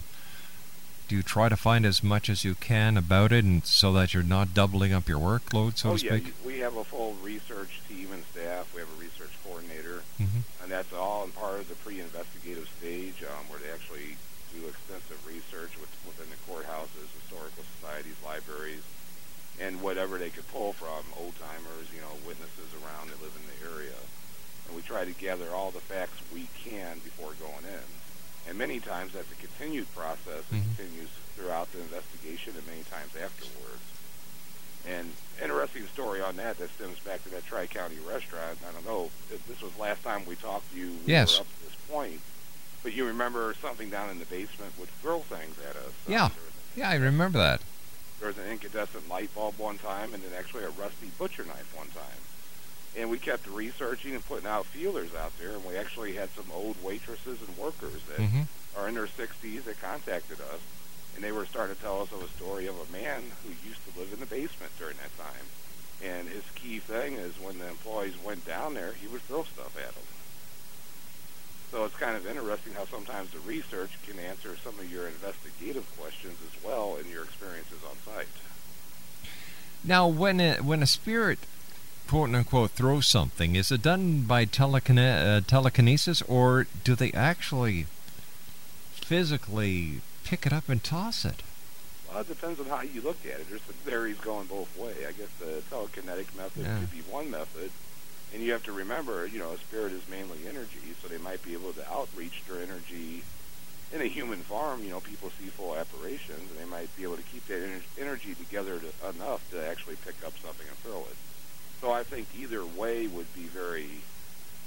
do 1.09 1.17
you 1.17 1.23
try 1.23 1.49
to 1.49 1.57
find 1.57 1.87
as 1.87 2.03
much 2.03 2.29
as 2.29 2.45
you 2.45 2.55
can 2.55 2.97
about 2.97 3.33
it, 3.33 3.45
and 3.45 3.65
so 3.65 3.93
that 3.93 4.13
you're 4.15 4.23
not 4.23 4.55
doubling 4.55 4.93
up 4.93 5.09
your 5.09 5.21
workload, 5.21 5.79
so 5.79 5.91
oh 5.93 5.97
to 5.97 6.05
yeah, 6.05 6.17
speak? 6.19 6.35
we 6.45 6.59
have 6.59 6.77
a 6.77 6.85
full 6.85 7.15
research 7.23 7.81
team 7.89 8.09
and 8.13 8.25
staff. 8.33 8.73
We 8.75 8.81
have 8.81 8.91
a 8.91 9.01
research 9.01 9.31
coordinator, 9.45 10.03
Mhm. 10.21 10.43
and 10.63 10.71
that's 10.71 10.93
all 10.93 11.25
in 11.25 11.31
part 11.33 11.61
of 11.61 11.69
the 11.69 11.77
pre-investigative 11.77 12.69
stage, 12.79 13.23
um, 13.23 13.49
where 13.49 13.59
they 13.61 13.71
actually 13.71 14.17
do 14.55 14.67
extensive 14.67 15.21
research 15.27 15.79
with, 15.79 15.91
within 16.07 16.27
the 16.31 16.41
courthouses, 16.51 17.07
historical 17.23 17.63
societies, 17.79 18.17
libraries, 18.25 18.83
and 19.61 19.81
whatever 19.81 20.19
they 20.19 20.31
could 20.31 20.47
pull 20.51 20.73
from 20.73 21.05
old 21.17 21.35
timers, 21.39 21.89
you 21.95 22.01
know, 22.01 22.13
witnesses 22.27 22.73
around 22.83 23.09
that 23.11 23.23
live 23.23 23.33
in 23.37 23.47
the 23.47 23.59
area. 23.75 23.97
And 24.67 24.75
we 24.75 24.83
try 24.83 25.05
to 25.05 25.13
gather 25.13 25.51
all 25.55 25.71
the 25.71 25.81
facts 25.81 26.19
we 26.35 26.49
can 26.65 26.99
before 26.99 27.33
going 27.39 27.65
in. 27.65 27.87
And 28.49 28.57
many 28.59 28.79
times 28.81 29.13
that's 29.13 29.31
a 29.31 29.35
continued 29.37 29.93
process. 29.95 30.45
Mhm. 30.53 30.63
continues 30.77 31.09
throughout 31.35 31.71
the 31.73 31.81
investigation 31.81 32.55
and 32.57 32.67
many 32.67 32.83
times 32.85 33.15
afterwards. 33.17 33.83
And 34.87 35.13
interesting 35.43 35.87
story 35.89 36.21
on 36.23 36.37
that 36.37 36.59
that 36.59 36.71
stems 36.75 36.99
back 37.01 37.23
to 37.25 37.29
that 37.31 37.45
Tri 37.45 37.67
County 37.67 37.99
restaurant. 37.99 38.59
I 38.67 38.73
don't 38.73 38.87
know 38.87 39.11
if 39.33 39.45
this 39.49 39.61
was 39.61 39.77
last 39.79 40.03
time 40.03 40.25
we 40.27 40.37
talked 40.37 40.71
to 40.73 40.79
you. 40.79 40.93
We 41.05 41.13
Yes. 41.13 41.39
up 41.41 41.47
to 41.47 41.65
this 41.65 41.75
point, 41.91 42.21
but 42.83 42.93
you 42.93 43.05
remember 43.05 43.55
something 43.61 43.91
down 43.91 44.11
in 44.11 44.19
the 44.21 44.25
basement 44.27 44.79
would 44.79 44.89
throw 45.03 45.21
things 45.23 45.57
at 45.69 45.77
us. 45.77 45.93
Um, 46.07 46.13
Yeah. 46.13 46.27
a- 46.27 46.79
Yeah, 46.79 46.91
I 46.91 46.95
remember 46.95 47.39
that. 47.39 47.61
there 48.21 48.29
was 48.29 48.39
an 48.39 48.47
incandescent 48.47 49.09
light 49.09 49.35
bulb 49.35 49.59
one 49.59 49.77
time, 49.79 50.15
and 50.15 50.23
then 50.23 50.33
actually 50.39 50.63
a 50.65 50.71
rusty 50.71 51.09
butcher 51.19 51.45
knife 51.45 51.75
one 51.75 51.89
time. 51.91 52.21
And 52.97 53.11
we 53.11 53.19
kept 53.19 53.47
researching 53.47 54.15
and 54.15 54.25
putting 54.27 54.47
out 54.49 54.65
feelers 54.67 55.15
out 55.15 55.33
there, 55.39 55.53
and 55.53 55.65
we 55.65 55.77
actually 55.77 56.15
had 56.15 56.31
some 56.35 56.47
old 56.53 56.83
waitresses 56.83 57.39
and 57.47 57.57
workers 57.59 58.01
that 58.09 58.19
Mhm. 58.19 58.47
are 58.77 58.89
in 58.89 58.95
their 58.95 59.07
60s 59.07 59.65
that 59.65 59.81
contacted 59.81 60.41
us, 60.41 60.61
and 61.15 61.23
they 61.23 61.33
were 61.33 61.45
starting 61.45 61.77
to 61.77 61.83
tell 61.83 62.01
us 62.01 62.11
of 62.13 62.23
a 62.23 62.29
story 62.29 62.67
of 62.67 62.79
a 62.81 62.91
man 62.93 63.33
who 63.43 63.51
used 63.69 63.81
to 63.93 63.99
live 64.01 64.13
in 64.13 64.21
the 64.21 64.27
basement 64.27 64.73
during 64.79 64.97
that 64.97 65.17
time. 65.19 65.47
And 66.03 66.29
his 66.29 66.45
key 66.55 66.79
thing 66.79 67.15
is 67.15 67.39
when 67.39 67.59
the 67.59 67.69
employees 67.69 68.15
went 68.23 68.47
down 68.47 68.75
there, 68.75 68.93
he 68.93 69.07
would 69.09 69.23
throw 69.23 69.45
stuff 69.45 69.77
at 69.77 69.95
them. 69.95 70.05
So 71.71 71.85
it's 71.85 71.97
kind 71.97 72.17
of 72.17 72.27
interesting 72.27 72.75
how 72.75 72.87
sometimes 72.87 73.31
the 73.31 73.41
research 73.41 73.91
can 74.07 74.19
answer 74.19 74.57
some 74.63 74.79
of 74.79 74.91
your 74.91 75.09
investigative 75.09 75.85
questions 75.99 76.39
as 76.47 76.63
well 76.65 76.97
in 76.97 77.11
your 77.11 77.25
experiences 77.25 77.79
on 77.89 77.97
site. 78.15 78.29
Now, 79.83 80.07
when 80.07 80.41
a, 80.41 80.57
when 80.59 80.83
a 80.83 80.87
spirit, 80.87 81.39
quote 82.07 82.35
unquote, 82.35 82.71
throw 82.73 83.01
something, 83.01 83.57
is 83.57 83.71
it 83.73 83.83
done 83.83 84.23
by 84.23 84.45
telekine- 84.47 85.39
uh, 85.39 85.41
telekinesis, 85.47 86.23
or 86.23 86.67
do 86.85 86.95
they 86.95 87.13
actually 87.13 87.87
physically 88.93 90.01
pick 90.25 90.47
it 90.47 90.53
up 90.53 90.69
and 90.69 90.83
toss 90.83 91.25
it? 91.25 91.43
Well, 92.09 92.21
it 92.21 92.29
depends 92.29 92.61
on 92.61 92.67
how 92.67 92.83
you 92.83 93.01
look 93.01 93.19
at 93.25 93.41
it. 93.41 93.49
There's 93.49 93.63
some 93.63 93.75
theories 93.85 94.19
going 94.19 94.47
both 94.47 94.77
way. 94.79 94.95
I 95.07 95.13
guess 95.13 95.29
the 95.39 95.63
telekinetic 95.71 96.35
method 96.37 96.65
Yeah. 96.65 96.79
could 96.79 96.91
be 96.93 97.03
one 97.11 97.31
method, 97.31 97.71
and 98.33 98.43
you 98.43 98.53
have 98.53 98.63
to 98.65 98.73
remember, 98.73 99.27
you 99.27 99.39
know, 99.39 99.53
a 99.53 99.59
spirit 99.59 99.93
is 99.93 100.03
mainly 100.09 100.47
energy, 100.49 100.95
so 101.03 101.09
they 101.09 101.19
might 101.19 101.43
be 101.43 101.53
able 101.53 101.73
to 101.75 101.89
outreach 101.93 102.43
their 102.49 102.63
energy 102.63 103.23
in 103.93 104.01
a 104.01 104.07
human 104.07 104.43
form. 104.43 104.83
You 104.83 104.91
know, 104.91 105.01
people 105.01 105.31
see 105.41 105.49
full 105.49 105.77
apparitions, 105.77 106.51
and 106.51 106.59
they 106.59 106.71
might 106.71 106.95
be 106.97 107.03
able 107.03 107.17
to 107.17 107.23
keep 107.23 107.47
that 107.49 107.69
energy 108.01 108.35
together 108.35 108.79
to, 108.81 109.09
enough 109.09 109.49
to 109.51 109.65
actually 109.67 109.97
pick 110.05 110.17
up 110.25 110.33
something 110.43 110.67
and 110.67 110.77
throw 110.79 111.01
it. 111.11 111.17
So 111.81 111.93
I 111.93 112.03
think 112.03 112.29
either 112.39 112.65
way 112.65 113.07
would 113.07 113.33
be 113.35 113.43
very 113.43 114.03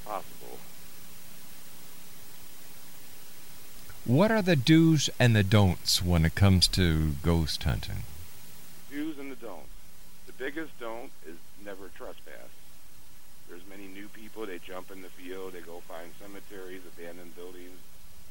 possible. 0.06 0.60
What 4.06 4.32
are 4.32 4.42
the 4.42 4.56
do's 4.56 5.10
and 5.20 5.36
the 5.36 5.44
don'ts 5.44 6.02
when 6.02 6.26
it 6.26 6.36
comes 6.36 6.68
to 6.70 7.12
ghost 7.22 7.64
hunting? 7.64 8.04
do's 8.92 9.20
and 9.20 9.32
the 9.32 9.36
don'ts. 9.36 9.70
The 10.26 10.34
biggest 10.34 10.72
don't 10.80 11.12
is 11.28 11.38
never 11.64 11.90
trespass. 11.96 12.50
There's 13.50 13.62
many 13.70 13.88
new 13.88 14.08
people. 14.08 14.46
They 14.46 14.60
jump 14.60 14.92
in 14.92 15.02
the 15.02 15.10
field. 15.10 15.54
They 15.54 15.62
go 15.62 15.82
find 15.88 16.12
cemeteries, 16.22 16.82
abandoned 16.88 17.36
buildings. 17.36 17.78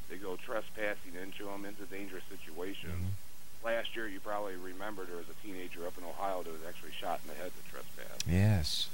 They 0.09 0.17
go 0.17 0.35
trespassing 0.35 1.15
into 1.21 1.45
them, 1.45 1.65
into 1.65 1.83
dangerous 1.83 2.23
situations. 2.29 2.93
Flash 2.93 3.28
last 3.63 3.95
year, 3.95 4.07
you 4.07 4.19
probably 4.19 4.55
remember 4.55 5.05
there 5.05 5.17
was 5.17 5.29
a 5.29 5.45
teenager 5.45 5.85
up 5.85 5.97
in 5.97 6.03
Ohio 6.03 6.43
that 6.43 6.51
was 6.51 6.61
actually 6.67 6.91
shot 6.91 7.19
in 7.23 7.29
the 7.33 7.41
head 7.41 7.51
to 7.51 7.71
trespass. 7.71 8.17
Yes. 8.27 8.89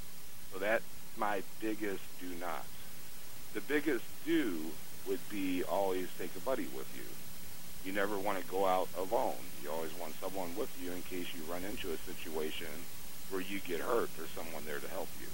So 0.54 0.60
that's 0.60 0.84
my 1.18 1.44
biggest 1.60 2.04
do 2.20 2.28
not. 2.40 2.66
The 3.54 3.62
biggest 3.62 4.06
do 4.26 4.72
would 5.08 5.20
be 5.30 5.64
always 5.64 6.08
take 6.18 6.36
a 6.36 6.40
buddy 6.40 6.68
with 6.76 6.90
you. 6.96 7.04
You 7.86 7.94
never 7.94 8.18
want 8.18 8.40
to 8.40 8.46
go 8.46 8.66
out 8.66 8.90
alone. 8.98 9.36
You 9.64 9.72
always 9.72 9.94
want 10.00 10.16
someone 10.20 10.56
with 10.58 10.72
you 10.82 10.92
in 10.92 11.02
case 11.04 11.28
you 11.36 11.42
run 11.52 11.64
into 11.64 11.92
a 11.92 11.98
situation 11.98 12.68
where 13.30 13.42
you 13.42 13.60
get 13.60 13.80
hurt. 13.80 14.10
There's 14.18 14.30
someone 14.30 14.64
there 14.66 14.80
to 14.80 14.88
help 14.90 15.10
you. 15.22 15.28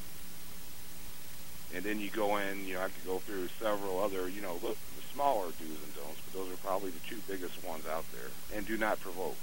And 1.74 1.86
then 1.86 2.02
you 2.02 2.10
go 2.10 2.38
in, 2.38 2.68
you 2.68 2.76
know, 2.76 2.82
I 2.82 2.90
could 2.90 3.06
go 3.06 3.20
through 3.20 3.48
several 3.60 4.00
other, 4.04 4.28
you 4.28 4.42
know, 4.42 4.60
look, 4.62 4.78
smaller 5.14 5.52
do's 5.60 5.82
and 5.84 5.96
don'ts, 5.96 6.22
but 6.26 6.34
those 6.40 6.52
are 6.52 6.60
probably 6.64 6.92
the 6.92 7.04
two 7.08 7.20
biggest 7.28 7.64
ones 7.64 7.86
out 7.88 8.06
there. 8.12 8.32
And 8.56 8.66
do 8.66 8.78
not 8.78 9.00
provoke. 9.00 9.38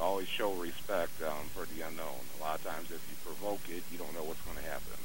Always 0.00 0.28
show 0.28 0.52
respect 0.56 1.12
um, 1.20 1.48
for 1.52 1.68
the 1.68 1.84
unknown. 1.84 2.24
A 2.38 2.42
lot 2.42 2.56
of 2.56 2.64
times 2.64 2.90
if 2.90 3.04
you 3.04 3.16
provoke 3.20 3.60
it, 3.68 3.84
you 3.92 3.98
don't 3.98 4.14
know 4.16 4.24
what's 4.24 4.40
going 4.48 4.56
to 4.56 4.64
happen. 4.64 4.96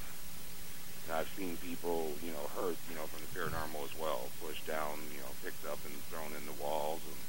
And 1.06 1.20
I've 1.20 1.30
seen 1.36 1.58
people, 1.60 2.16
you 2.24 2.32
know, 2.32 2.48
hurt, 2.56 2.80
you 2.90 2.96
know, 2.96 3.06
from 3.12 3.22
the 3.22 3.32
paranormal 3.36 3.84
as 3.84 3.94
well, 4.00 4.32
pushed 4.42 4.66
down, 4.66 4.98
you 5.12 5.20
know, 5.20 5.30
picked 5.44 5.68
up 5.68 5.78
and 5.86 5.94
thrown 6.10 6.32
in 6.34 6.44
the 6.48 6.58
walls, 6.64 7.04
and 7.06 7.20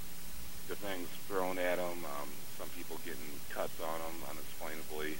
the 0.71 0.77
things 0.79 1.09
thrown 1.29 1.59
at 1.59 1.77
them. 1.77 2.07
Um, 2.07 2.29
some 2.57 2.71
people 2.73 2.97
getting 3.05 3.37
cuts 3.51 3.77
on 3.83 3.99
them 4.01 4.31
unexplainably. 4.31 5.19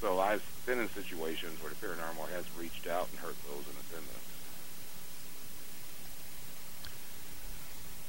So 0.00 0.18
I've 0.18 0.44
been 0.66 0.80
in 0.80 0.88
situations 0.90 1.62
where 1.62 1.70
the 1.70 1.78
paranormal 1.78 2.28
has 2.34 2.44
reached 2.58 2.88
out 2.88 3.08
and 3.12 3.20
hurt 3.20 3.36
those 3.48 3.64
in 3.64 3.76
attendance. 3.86 4.35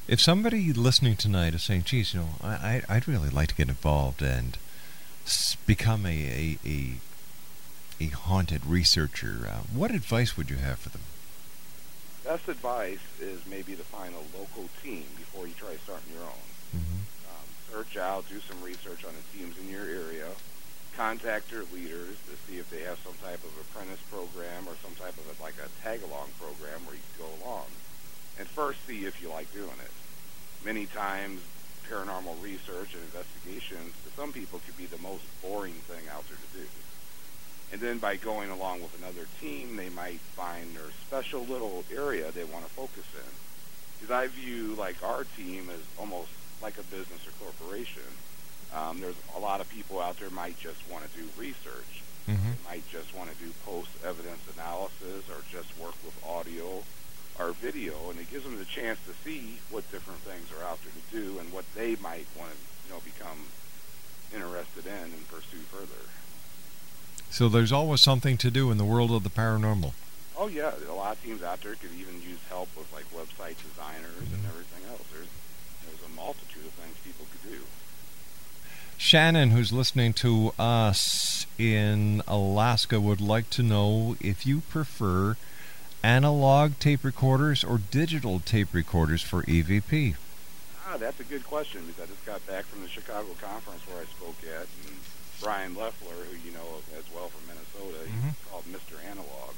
If 0.08 0.22
somebody 0.22 0.72
listening 0.72 1.18
tonight 1.18 1.54
is 1.54 1.64
saying, 1.64 1.84
"Geez, 1.84 2.14
you 2.14 2.22
know, 2.22 2.30
I, 2.42 2.82
I 2.88 2.96
would 2.96 3.10
really 3.10 3.30
like 3.30 3.50
to 3.50 3.56
get 3.56 3.68
involved 3.68 4.22
and 4.22 4.58
become 5.66 6.06
a 6.06 6.10
a, 6.10 6.60
a 6.66 6.94
a 8.00 8.08
haunted 8.16 8.66
researcher," 8.66 9.46
uh, 9.46 9.60
what 9.74 9.92
advice 9.92 10.38
would 10.38 10.50
you 10.50 10.56
have 10.58 10.80
for 10.80 10.90
them? 10.90 11.02
Best 12.24 12.48
advice 12.48 13.04
is 13.20 13.46
maybe 13.48 13.76
to 13.76 13.84
find 13.84 14.14
a 14.16 14.38
local 14.38 14.70
team 14.82 15.04
before 15.18 15.46
you 15.46 15.54
try 15.60 15.76
starting 15.84 16.14
your 16.14 16.24
own. 16.24 16.48
Mm-hmm. 16.72 17.04
Um, 17.28 17.48
search 17.72 17.98
out, 17.98 18.30
do 18.30 18.40
some 18.40 18.64
research 18.64 19.04
on 19.04 19.12
the 19.12 19.38
teams 19.38 19.58
in 19.60 19.70
your 19.70 19.84
area, 19.84 20.32
contact 20.96 21.52
their 21.52 21.64
leaders 21.76 22.16
to 22.32 22.36
see 22.48 22.60
if 22.60 22.70
they 22.70 22.84
have 22.84 22.98
some 23.04 23.16
type 23.24 23.44
of 23.44 23.52
apprentice 23.60 24.00
program 24.10 24.68
or 24.68 24.76
some 24.80 24.96
type 24.96 25.16
of 25.20 25.28
a, 25.28 25.44
like 25.44 25.56
a 25.60 25.68
tag 25.84 26.02
along 26.04 26.30
program 26.40 26.80
where 26.88 26.96
you 26.96 27.04
can 27.12 27.28
go 27.28 27.32
along. 27.44 27.68
And 28.38 28.48
first 28.48 28.86
see 28.86 29.06
if 29.06 29.22
you 29.22 29.30
like 29.30 29.52
doing 29.54 29.70
it. 29.70 29.92
Many 30.64 30.86
times, 30.86 31.42
paranormal 31.90 32.42
research 32.44 32.94
and 32.94 33.04
investigations 33.04 33.94
to 34.04 34.12
some 34.16 34.34
people 34.34 34.60
could 34.66 34.78
be 34.78 34.86
the 34.86 35.02
most 35.02 35.24
boring 35.42 35.74
thing 35.74 36.08
out 36.14 36.24
there 36.28 36.38
to 36.38 36.60
do. 36.60 36.68
And 37.72 37.82
then 37.82 37.98
by 37.98 38.16
going 38.16 38.50
along 38.50 38.82
with 38.82 38.98
another 38.98 39.28
team, 39.42 39.76
they 39.76 39.90
might 39.90 40.20
find 40.20 40.76
their 40.76 40.92
special 41.08 41.42
little 41.42 41.84
area 41.94 42.32
they 42.32 42.44
want 42.44 42.66
to 42.66 42.72
focus 42.72 43.06
in. 43.16 43.32
Because 44.00 44.12
I 44.12 44.28
view 44.28 44.76
like 44.76 45.04
our 45.04 45.26
team 45.36 45.70
as 45.70 45.82
almost 46.00 46.30
like 46.62 46.78
a 46.78 46.84
business 46.84 47.26
or 47.28 47.32
corporation. 47.44 48.08
Um, 48.74 49.00
there's 49.00 49.16
a 49.36 49.40
lot 49.40 49.62
of 49.62 49.70
people 49.70 50.00
out 50.00 50.20
there 50.20 50.30
might 50.30 50.60
just 50.60 50.80
want 50.92 51.04
to 51.10 51.18
do 51.18 51.28
research. 51.38 52.04
Mm-hmm. 52.28 52.52
They 52.52 52.70
might 52.70 52.90
just 52.90 53.16
want 53.16 53.32
to 53.32 53.36
do 53.38 53.52
post 53.66 53.90
evidence 54.06 54.44
analysis 54.56 55.24
or 55.30 55.42
just 55.52 55.78
work 55.80 55.96
with 56.04 56.16
audio 56.26 56.84
or 57.40 57.52
video, 57.52 58.10
and 58.10 58.20
it 58.20 58.30
gives 58.32 58.44
them 58.44 58.58
the 58.58 58.66
chance 58.66 59.00
to 59.06 59.14
see 59.24 59.60
what 59.70 59.90
different 59.92 60.20
things 60.22 60.50
are 60.58 60.64
out 60.66 60.80
there 60.84 60.92
to 60.94 61.06
do 61.32 61.40
and 61.40 61.52
what 61.54 61.66
they 61.76 61.96
might 61.98 62.26
want 62.38 62.52
to, 62.52 62.58
you 62.88 62.94
know, 62.94 63.02
become 63.06 63.38
interested 64.34 64.86
in 64.86 65.14
and 65.14 65.28
pursue 65.30 65.62
further. 65.72 66.10
So 67.30 67.50
there's 67.50 67.72
always 67.72 68.02
something 68.02 68.38
to 68.38 68.50
do 68.50 68.72
in 68.72 68.78
the 68.78 68.86
world 68.86 69.12
of 69.12 69.24
the 69.24 69.30
paranormal. 69.30 69.94
Oh 70.38 70.48
yeah, 70.48 70.72
a 70.88 70.94
lot 70.94 71.16
of 71.18 71.24
teams 71.24 71.42
out 71.44 71.62
there 71.62 71.76
could 71.76 71.92
even 72.00 72.16
use 72.22 72.40
help 72.50 72.70
with 72.78 72.92
like 72.94 73.06
website 73.12 73.58
designers 73.62 74.18
and 74.20 74.28
Mm-hmm. 74.28 74.48
everything 74.50 74.90
else. 74.90 75.02
There's 75.12 75.28
there's 75.86 76.12
a 76.12 76.16
multitude 76.16 76.66
of 76.66 76.72
things 76.74 76.96
people 77.04 77.26
could 77.32 77.52
do. 77.52 77.60
Shannon, 78.98 79.52
who's 79.52 79.72
listening 79.72 80.14
to 80.14 80.54
us 80.58 81.46
in 81.60 82.22
Alaska, 82.28 83.00
would 83.00 83.22
like 83.22 83.50
to 83.52 83.64
know 83.64 84.16
if 84.20 84.46
you 84.46 84.62
prefer 84.62 85.38
analog 86.04 86.78
tape 86.80 87.04
recorders 87.04 87.64
or 87.64 87.78
digital 87.92 88.40
tape 88.40 88.74
recorders 88.74 89.22
for 89.22 89.44
EVP. 89.44 90.16
Ah, 90.88 90.98
that's 90.98 91.20
a 91.20 91.24
good 91.24 91.44
question 91.46 91.84
because 91.86 92.04
I 92.04 92.06
just 92.08 92.26
got 92.26 92.46
back 92.48 92.66
from 92.66 92.82
the 92.82 92.88
Chicago 92.88 93.28
conference 93.42 93.82
where 93.88 94.02
I 94.02 94.06
spoke 94.06 94.38
at, 94.44 94.68
and 94.88 94.96
Brian 95.42 95.76
Leffler, 95.76 96.16
who 96.32 96.38
you 96.48 96.54
know 96.54 96.82
as 96.98 97.04
well 97.14 97.30
from 97.30 97.46
Minnesota, 97.48 98.06
Mhm. 98.10 98.24
he's 98.30 98.50
called 98.50 98.66
Mr. 98.66 99.04
Analog. 99.04 99.54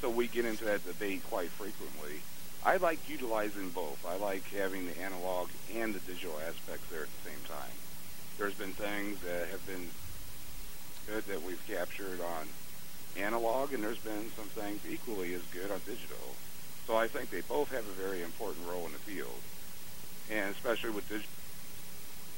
So 0.00 0.10
we 0.10 0.26
get 0.26 0.44
into 0.44 0.64
that 0.64 0.84
debate 0.84 1.22
quite 1.28 1.50
frequently. 1.50 2.22
I 2.64 2.76
like 2.76 3.08
utilizing 3.08 3.70
both. 3.70 4.04
I 4.04 4.16
like 4.16 4.44
having 4.52 4.86
the 4.86 4.98
analog 5.00 5.50
and 5.74 5.94
the 5.94 6.00
digital 6.00 6.38
aspects 6.40 6.84
there 6.90 7.02
at 7.04 7.08
the 7.22 7.30
same 7.30 7.40
time. 7.46 7.72
There's 8.36 8.54
been 8.54 8.72
things 8.72 9.20
that 9.20 9.48
have 9.48 9.64
been 9.66 9.90
good 11.06 11.26
that 11.26 11.42
we've 11.42 11.64
captured 11.66 12.20
on 12.20 12.48
analog, 13.16 13.72
and 13.72 13.82
there's 13.82 13.98
been 13.98 14.30
some 14.36 14.46
things 14.46 14.80
equally 14.88 15.34
as 15.34 15.42
good 15.52 15.70
on 15.70 15.80
digital. 15.86 16.34
So 16.86 16.96
I 16.96 17.08
think 17.08 17.30
they 17.30 17.40
both 17.42 17.70
have 17.70 17.86
a 17.86 18.02
very 18.02 18.22
important 18.22 18.66
role 18.68 18.86
in 18.86 18.92
the 18.92 18.98
field, 18.98 19.40
and 20.30 20.50
especially 20.54 20.90
with 20.90 21.08
digital 21.08 21.30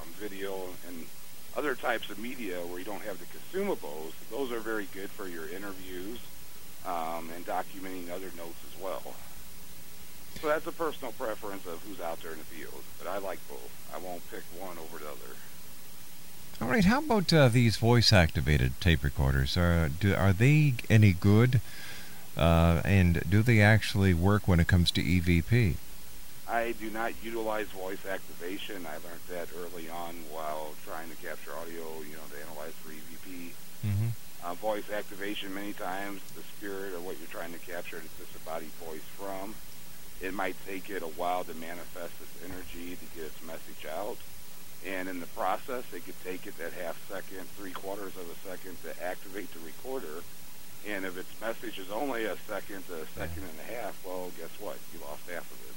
um, 0.01 0.09
video 0.19 0.69
and 0.89 1.07
other 1.57 1.75
types 1.75 2.11
of 2.11 2.19
media 2.19 2.57
where 2.67 2.79
you 2.79 2.85
don't 2.85 3.03
have 3.03 3.19
the 3.19 3.27
consumables, 3.27 4.13
those 4.31 4.51
are 4.53 4.61
very 4.61 4.89
good 4.93 5.11
for 5.11 5.29
your 5.29 5.49
interviews 5.49 6.19
um, 6.87 7.31
and 7.35 7.47
documenting 7.47 8.11
other 8.11 8.31
notes 8.37 8.59
as 8.67 8.83
well. 8.83 9.15
So 10.41 10.49
that's 10.49 10.67
a 10.67 10.73
personal 10.73 11.13
preference 11.13 11.67
of 11.67 11.83
who's 11.87 12.01
out 12.01 12.21
there 12.23 12.33
in 12.33 12.39
the 12.39 12.45
field, 12.45 12.83
but 12.99 13.07
I 13.07 13.19
like 13.19 13.39
both. 13.49 13.71
I 13.95 13.99
won't 13.99 14.29
pick 14.31 14.43
one 14.59 14.77
over 14.79 14.99
the 14.99 15.09
other. 15.09 15.37
All 16.61 16.69
right, 16.69 16.85
how 16.85 16.99
about 16.99 17.33
uh, 17.33 17.49
these 17.49 17.77
voice-activated 17.77 18.81
tape 18.81 19.03
recorders? 19.03 19.57
Are 19.57 19.89
do, 19.89 20.15
are 20.15 20.33
they 20.33 20.75
any 20.89 21.13
good? 21.13 21.61
Uh, 22.37 22.81
and 22.85 23.23
do 23.29 23.43
they 23.43 23.61
actually 23.61 24.15
work 24.15 24.47
when 24.47 24.61
it 24.61 24.69
comes 24.69 24.91
to 24.93 25.03
EVP? 25.03 25.75
I 26.49 26.73
do 26.73 26.91
not 26.91 27.13
utilize 27.23 27.67
voice 27.69 28.05
activation. 28.07 28.87
I 28.87 28.95
learned 28.95 29.25
that 29.31 29.49
early 29.57 29.89
on 29.89 30.15
while 30.31 30.75
trying 30.87 31.09
to 31.11 31.17
capture 31.17 31.51
audio, 31.53 31.83
you 32.01 32.15
know, 32.15 32.29
to 32.31 32.51
analyze 32.51 32.73
for 32.83 32.91
EVP. 32.91 33.51
Mm-hmm. 33.87 34.09
Uh, 34.45 34.55
voice 34.55 34.91
activation, 34.91 35.55
many 35.55 35.73
times, 35.73 36.21
the 36.37 36.43
spirit 36.43 36.95
or 36.95 37.01
what 37.01 37.19
you're 37.19 37.29
trying 37.29 37.53
to 37.53 37.59
capture 37.61 37.97
is 37.97 38.11
disembodied 38.19 38.71
voice 38.85 39.07
from. 39.17 39.55
It 40.21 40.35
might 40.35 40.57
take 40.67 40.91
it 40.91 41.03
a 41.03 41.07
while 41.07 41.45
to 41.45 41.55
manifest 41.55 42.15
its 42.21 42.45
energy 42.45 42.97
to 42.97 43.05
get 43.17 43.27
its 43.27 43.43
message 43.47 43.87
out. 43.91 44.19
And 44.87 45.09
in 45.09 45.21
the 45.21 45.27
process, 45.27 45.85
it 45.95 46.05
could 46.05 46.19
take 46.25 46.47
it 46.47 46.59
that 46.59 46.73
half 46.73 46.99
second, 47.09 47.47
three 47.57 47.71
quarters 47.71 48.17
of 48.17 48.27
a 48.27 48.49
second 48.49 48.77
to 48.83 48.91
activate 49.03 49.53
the 49.55 49.61
recorder. 49.61 50.23
And 50.89 51.05
if 51.05 51.17
its 51.17 51.31
message 51.41 51.79
is 51.79 51.91
only 51.91 52.25
a 52.25 52.37
second 52.49 52.87
to 52.89 53.03
a 53.03 53.07
second 53.15 53.45
and 53.47 53.59
a 53.63 53.73
half, 53.79 53.95
well, 54.05 54.33
guess 54.37 54.51
what? 54.59 54.79
You 54.93 54.99
lost 55.07 55.23
half 55.31 55.47
of 55.47 55.59
it. 55.71 55.73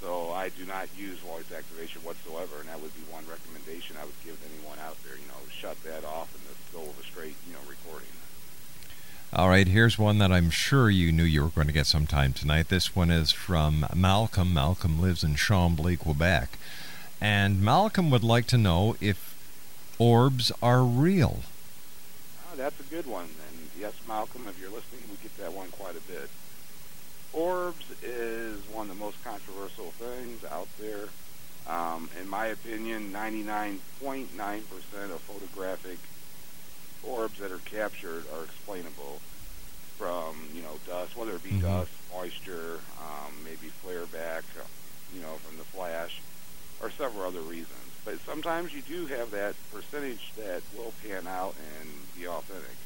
So 0.00 0.32
I 0.32 0.48
do 0.48 0.64
not 0.64 0.88
use 0.96 1.18
voice 1.20 1.52
activation 1.52 2.00
whatsoever, 2.02 2.58
and 2.58 2.68
that 2.72 2.80
would 2.80 2.94
be 2.96 3.04
one 3.12 3.22
recommendation 3.28 4.00
I 4.00 4.08
would 4.08 4.16
give 4.24 4.32
to 4.40 4.46
anyone 4.48 4.80
out 4.80 4.96
there. 5.04 5.12
You 5.14 5.28
know, 5.28 5.38
shut 5.52 5.76
that 5.84 6.08
off 6.08 6.32
and 6.32 6.42
just 6.48 6.72
go 6.72 6.80
with 6.80 6.98
a 6.98 7.06
straight, 7.06 7.36
you 7.46 7.52
know, 7.52 7.60
recording. 7.68 8.08
All 9.32 9.48
right, 9.48 9.68
here's 9.68 9.96
one 9.96 10.18
that 10.18 10.32
I'm 10.32 10.50
sure 10.50 10.90
you 10.90 11.12
knew 11.12 11.22
you 11.22 11.44
were 11.44 11.50
going 11.50 11.68
to 11.68 11.72
get 11.72 11.86
sometime 11.86 12.32
tonight. 12.32 12.68
This 12.68 12.96
one 12.96 13.12
is 13.12 13.30
from 13.30 13.86
Malcolm. 13.94 14.52
Malcolm 14.52 15.00
lives 15.00 15.22
in 15.22 15.36
Chambly, 15.36 15.96
Quebec. 15.96 16.58
And 17.20 17.62
Malcolm 17.62 18.10
would 18.10 18.24
like 18.24 18.48
to 18.48 18.58
know 18.58 18.96
if 19.00 19.36
orbs 20.00 20.50
are 20.60 20.82
real. 20.82 21.42
Oh, 22.50 22.56
that's 22.56 22.80
a 22.80 22.82
good 22.82 23.06
one. 23.06 23.26
And 23.26 23.68
yes, 23.78 23.92
Malcolm, 24.08 24.46
if 24.48 24.60
you're 24.60 24.68
listening, 24.68 25.02
we 25.08 25.16
get 25.22 25.36
that 25.38 25.52
one 25.52 25.68
quite 25.68 25.94
a 25.96 26.00
bit. 26.10 26.28
Orbs 27.32 27.86
is 28.02 28.58
one 28.72 28.90
of 28.90 28.98
the 28.98 29.04
most 29.04 29.22
controversial 29.22 29.92
things 29.92 30.44
out 30.50 30.66
there. 30.80 31.06
Um, 31.68 32.10
in 32.20 32.28
my 32.28 32.46
opinion, 32.46 33.12
99.9% 33.12 33.78
of 35.14 35.20
photographic 35.20 35.98
orbs 37.02 37.38
that 37.40 37.52
are 37.52 37.60
captured 37.60 38.26
are 38.28 38.44
explainable 38.44 39.22
from, 39.98 40.50
you 40.54 40.62
know, 40.62 40.78
dust, 40.86 41.14
whether 41.16 41.36
it 41.36 41.42
be 41.42 41.52
Mhm. 41.52 41.60
dust, 41.60 41.92
moisture, 42.10 42.84
um, 42.98 43.42
maybe 43.44 43.68
flare 43.82 44.06
back, 44.06 44.44
you 45.12 45.20
know, 45.20 45.38
from 45.38 45.56
the 45.58 45.64
flash, 45.66 46.22
or 46.80 46.90
several 46.92 47.26
other 47.28 47.42
reasons. 47.42 47.92
But 48.04 48.20
sometimes 48.24 48.72
you 48.72 48.80
do 48.82 49.06
have 49.06 49.30
that 49.32 49.56
percentage 49.70 50.32
that 50.36 50.62
will 50.72 50.92
pan 50.92 51.26
out 51.26 51.56
and 51.58 52.12
be 52.14 52.26
authentic. 52.26 52.78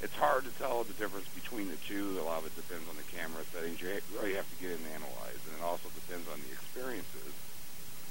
It's 0.00 0.14
hard 0.14 0.44
to 0.44 0.52
tell 0.52 0.84
the 0.84 0.94
difference 0.94 1.28
between 1.34 1.68
the 1.68 1.78
two. 1.78 2.20
A 2.20 2.22
lot 2.22 2.38
of 2.38 2.46
it 2.46 2.54
depends 2.54 2.88
on 2.88 2.96
the 2.96 3.04
camera 3.04 3.44
settings. 3.52 3.80
You 3.80 4.00
really 4.08 4.34
have 4.34 4.48
to 4.50 4.56
get 4.56 4.70
in 4.70 4.84
and 4.84 4.94
analyze, 4.94 5.40
and 5.46 5.54
it 5.54 5.62
also 5.62 5.90
depends 5.90 6.28
on 6.28 6.42
the 6.42 6.52
experiences 6.52 7.34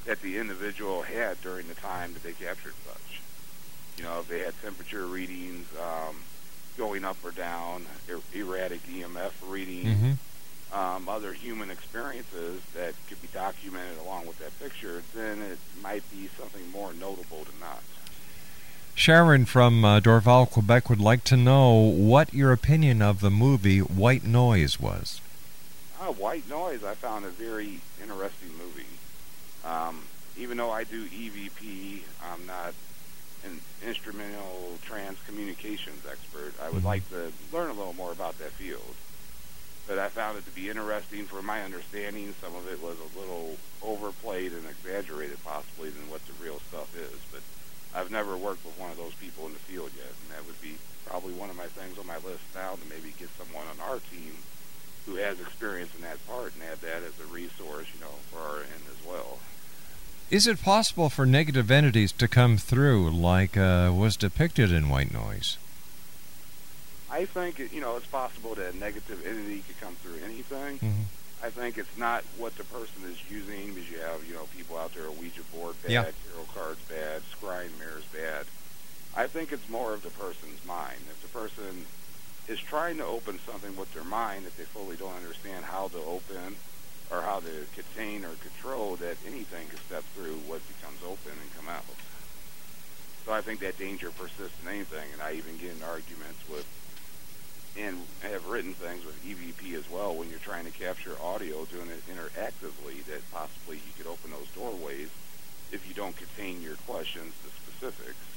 that 0.06 0.20
the 0.22 0.38
individual 0.38 1.04
had 1.04 1.40
during 1.42 1.68
the 1.68 1.76
time 1.76 2.14
that 2.14 2.24
they 2.24 2.34
captured 2.34 2.76
such. 2.84 3.24
You 3.98 4.04
know, 4.04 4.20
if 4.20 4.28
they 4.28 4.40
had 4.40 4.54
temperature 4.62 5.06
readings 5.06 5.68
um, 5.80 6.16
going 6.78 7.06
up 7.06 7.18
or 7.24 7.32
down, 7.32 7.86
er- 8.10 8.20
erratic 8.34 8.82
EMF 8.88 9.32
readings, 9.48 9.88
Mm-hmm. 9.88 10.76
um, 10.78 11.08
other 11.08 11.34
human 11.34 11.70
experiences 11.70 12.62
that 12.74 12.94
could 13.08 13.22
be 13.22 13.28
documented 13.34 13.98
along 14.00 14.26
with 14.26 14.40
that 14.40 14.58
picture, 14.60 15.04
then 15.16 15.42
it 15.42 15.60
might 15.82 16.04
be 16.12 16.30
something 16.40 16.70
more 16.72 16.92
notable 16.94 17.44
than 17.44 17.60
not. 17.60 17.84
Sharon 18.96 19.46
from 19.46 19.84
uh, 19.84 20.00
Dorval, 20.00 20.50
Quebec 20.50 20.90
would 20.90 21.00
like 21.02 21.24
to 21.26 21.38
know 21.38 21.74
what 21.74 22.34
your 22.34 22.52
opinion 22.52 23.02
of 23.02 23.22
the 23.22 23.32
movie 23.32 23.80
White 23.80 24.24
Noise 24.24 24.80
was. 24.80 25.20
Uh, 26.00 26.12
White 26.12 26.48
Noise, 26.50 26.84
I 26.84 26.94
found 26.96 27.26
a 27.26 27.30
very 27.30 27.80
interesting 28.02 28.50
movie. 28.58 28.86
Um, 29.66 30.04
even 30.38 30.58
though 30.58 30.70
I 30.72 30.84
do 30.84 31.06
EVP, 31.08 32.00
I'm 32.24 32.46
not 32.46 32.74
instrumental 33.84 34.80
trans 34.88 35.20
communications 35.26 36.06
expert. 36.10 36.56
I 36.60 36.70
would 36.70 36.84
Mhm. 36.84 36.86
like 36.86 37.08
to 37.10 37.34
learn 37.52 37.70
a 37.70 37.74
little 37.74 37.94
more 37.94 38.12
about 38.12 38.38
that 38.40 38.54
field. 38.54 38.98
But 39.86 40.00
I 40.00 40.10
found 40.10 40.38
it 40.38 40.46
to 40.46 40.52
be 40.52 40.70
interesting 40.70 41.28
for 41.28 41.42
my 41.44 41.64
understanding. 41.64 42.36
Some 42.42 42.56
of 42.56 42.68
it 42.68 42.80
was 42.80 42.98
a 43.00 43.18
little 43.20 43.60
overplayed 43.82 44.54
and 44.54 44.66
exaggerated, 44.68 45.44
possibly, 45.44 45.90
than 45.92 46.10
what 46.10 46.26
the 46.26 46.34
real 46.34 46.60
stuff 46.68 46.96
is. 46.96 47.20
But 47.32 47.44
I've 47.94 48.10
never 48.12 48.38
worked 48.38 48.66
with 48.66 48.78
one 48.78 48.92
of 48.92 48.98
those 48.98 49.16
people 49.16 49.46
in 49.48 49.54
the 49.54 49.60
field 49.60 49.92
yet, 49.94 50.16
and 50.22 50.32
that 50.32 50.46
would 50.46 50.60
be 50.62 50.80
probably 51.06 51.34
one 51.34 51.50
of 51.50 51.58
my 51.58 51.68
things 51.70 51.98
on 52.00 52.08
my 52.08 52.18
list 52.18 52.44
now 52.56 52.76
to 52.76 52.86
maybe 52.86 53.14
get 53.14 53.30
someone 53.38 53.68
on 53.68 53.80
our 53.82 54.00
team 54.00 54.46
who 55.06 55.16
has 55.16 55.40
experience 55.40 55.92
in 55.96 56.02
that 56.02 56.26
part 56.26 56.54
and 56.56 56.64
add 56.64 56.82
that 56.82 57.04
as 57.04 57.20
a 57.20 57.26
resource, 57.26 57.88
you 57.94 58.00
know, 58.00 58.24
for 58.30 58.40
our 58.40 58.64
end 58.64 58.88
as 58.90 59.02
well. 59.06 59.42
Is 60.30 60.48
it 60.48 60.62
possible 60.62 61.10
for 61.10 61.26
negative 61.26 61.70
entities 61.70 62.12
to 62.14 62.28
come 62.28 62.58
through 62.58 63.12
like 63.12 63.56
uh, 63.56 63.92
was 63.96 64.18
depicted 64.18 64.72
in 64.72 64.90
White 64.90 65.14
Noise? 65.14 65.58
I 67.12 67.26
think 67.26 67.60
you 67.72 67.80
know 67.82 67.96
it's 67.98 68.08
possible 68.08 68.56
that 68.56 68.74
a 68.74 68.78
negative 68.78 69.26
entity 69.26 69.62
could 69.68 69.80
come 69.80 69.96
through 69.96 70.20
anything. 70.26 70.80
Mhm. 70.80 71.06
I 71.44 71.50
think 71.50 71.78
it's 71.78 71.98
not 71.98 72.24
what 72.38 72.56
the 72.58 72.64
person 72.64 73.04
is 73.06 73.18
using 73.30 73.74
because 73.74 73.90
you 73.92 74.00
have 74.00 74.24
you 74.28 74.34
know 74.34 74.48
people 74.58 74.78
out 74.78 74.94
there 74.96 75.12
Ouija 75.12 75.42
board 75.54 75.76
bad, 75.84 75.92
Yeah. 75.92 76.02
tarot 76.04 76.46
cards 76.56 76.80
bad, 76.90 77.22
scrying 77.30 77.78
mirrors 77.78 78.06
bad. 78.12 78.46
I 79.16 79.28
think 79.28 79.52
it's 79.52 79.70
more 79.70 79.94
of 79.94 80.02
the 80.02 80.10
person's 80.10 80.66
mind. 80.66 80.98
If 81.12 81.22
the 81.22 81.28
person 81.28 81.86
is 82.48 82.60
trying 82.60 82.98
to 82.98 83.06
open 83.06 83.40
something 83.46 83.76
with 83.76 83.94
their 83.94 84.04
mind 84.04 84.46
that 84.48 84.58
they 84.58 84.64
fully 84.66 84.96
don't 84.96 85.14
understand 85.16 85.66
how 85.66 85.90
to 85.90 85.98
open 85.98 86.56
or 87.14 87.22
how 87.22 87.40
to 87.40 87.66
contain 87.76 88.26
or 88.26 88.34
control, 88.42 88.96
that 88.98 89.18
anything 89.28 89.68
can 89.70 89.80
step 89.86 90.04
through 90.16 90.36
what 90.50 90.62
becomes 90.68 90.98
open 91.06 91.32
and 91.32 91.50
come 91.56 91.70
out. 91.70 91.86
So 93.26 93.32
I 93.32 93.42
think 93.42 93.62
that 93.62 93.78
danger 93.78 94.10
persists 94.12 94.58
in 94.62 94.68
anything, 94.68 95.06
and 95.14 95.22
I 95.22 95.34
even 95.34 95.58
get 95.58 95.72
in 95.72 95.84
arguments 95.84 96.42
with 96.50 96.66
and 97.76 97.98
have 98.22 98.46
written 98.48 98.74
things 98.76 99.02
with 99.04 99.16
EVP 99.26 99.76
as 99.78 99.90
well 99.90 100.14
when 100.14 100.30
you're 100.30 100.38
trying 100.40 100.66
to 100.66 100.72
capture 100.72 101.18
audio 101.24 101.66
doing 101.66 101.90
it 101.90 102.04
interactively 102.06 103.04
that 103.10 103.22
possibly 103.32 103.78
you 103.78 103.94
could 103.98 104.06
open 104.06 104.30
those 104.30 104.48
doorways 104.54 105.10
if 105.72 105.88
you 105.88 105.94
don't 105.96 106.16
contain 106.16 106.62
your 106.62 106.76
questions 106.86 107.34
to 107.44 107.50
specifics. 107.66 108.33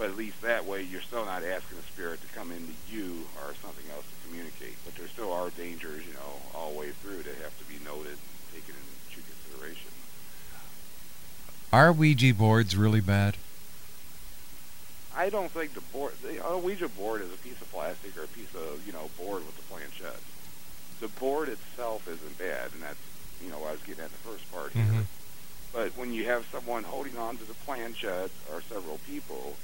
But 0.00 0.08
at 0.08 0.16
least 0.16 0.40
that 0.40 0.64
way 0.64 0.80
you're 0.80 1.02
still 1.02 1.26
not 1.26 1.44
asking 1.44 1.76
the 1.76 1.84
spirit 1.92 2.22
to 2.22 2.28
come 2.28 2.50
into 2.50 2.72
you 2.88 3.28
or 3.36 3.52
something 3.60 3.84
else 3.94 4.06
to 4.08 4.28
communicate. 4.28 4.78
But 4.82 4.94
there 4.94 5.06
still 5.08 5.30
are 5.30 5.50
dangers, 5.50 6.06
you 6.06 6.14
know, 6.14 6.40
all 6.54 6.72
the 6.72 6.78
way 6.78 6.88
through 7.04 7.22
that 7.24 7.36
have 7.44 7.52
to 7.58 7.64
be 7.68 7.76
noted 7.84 8.16
and 8.16 8.40
taken 8.54 8.74
into 8.80 9.20
consideration. 9.28 9.92
Are 11.70 11.92
Ouija 11.92 12.32
boards 12.32 12.78
really 12.78 13.02
bad? 13.02 13.36
I 15.14 15.28
don't 15.28 15.52
think 15.52 15.74
the 15.74 15.82
board, 15.92 16.14
the 16.22 16.42
a 16.46 16.56
Ouija 16.56 16.88
board 16.88 17.20
is 17.20 17.28
a 17.28 17.36
piece 17.36 17.60
of 17.60 17.70
plastic 17.70 18.16
or 18.16 18.24
a 18.24 18.28
piece 18.28 18.54
of, 18.54 18.80
you 18.86 18.94
know, 18.94 19.10
board 19.18 19.44
with 19.44 19.58
a 19.58 19.62
planchette. 19.68 20.22
The 21.00 21.08
board 21.08 21.50
itself 21.50 22.08
isn't 22.08 22.38
bad, 22.38 22.72
and 22.72 22.82
that's, 22.82 22.96
you 23.44 23.50
know, 23.50 23.58
what 23.58 23.68
I 23.68 23.72
was 23.72 23.82
getting 23.82 24.04
at 24.04 24.10
the 24.10 24.30
first 24.30 24.50
part 24.50 24.72
here. 24.72 24.82
Mhm. 24.82 25.04
But 25.74 25.94
when 25.94 26.14
you 26.14 26.24
have 26.24 26.46
someone 26.50 26.84
holding 26.84 27.18
on 27.18 27.36
to 27.36 27.44
the 27.44 27.54
planchette 27.66 28.30
or 28.50 28.62
several 28.62 28.96
people, 29.06 29.58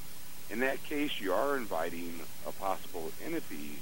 in 0.50 0.60
that 0.60 0.82
case, 0.84 1.20
you 1.20 1.32
are 1.32 1.56
inviting 1.56 2.20
a 2.46 2.52
possible 2.52 3.10
entity 3.24 3.78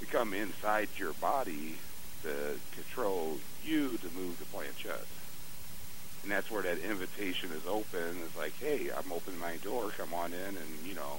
to 0.00 0.06
come 0.06 0.32
inside 0.32 0.88
your 0.96 1.12
body 1.14 1.76
to 2.22 2.58
control 2.74 3.38
you 3.64 3.98
to 3.98 4.08
move 4.16 4.38
the 4.38 4.44
planchette. 4.46 5.06
And 6.22 6.32
that's 6.32 6.50
where 6.50 6.62
that 6.62 6.78
invitation 6.78 7.50
is 7.52 7.66
open. 7.66 8.16
It's 8.24 8.36
like, 8.36 8.58
hey, 8.58 8.90
I'm 8.90 9.12
opening 9.12 9.38
my 9.38 9.56
door. 9.58 9.90
Come 9.96 10.12
on 10.14 10.32
in 10.32 10.56
and, 10.56 10.70
you 10.84 10.94
know, 10.94 11.18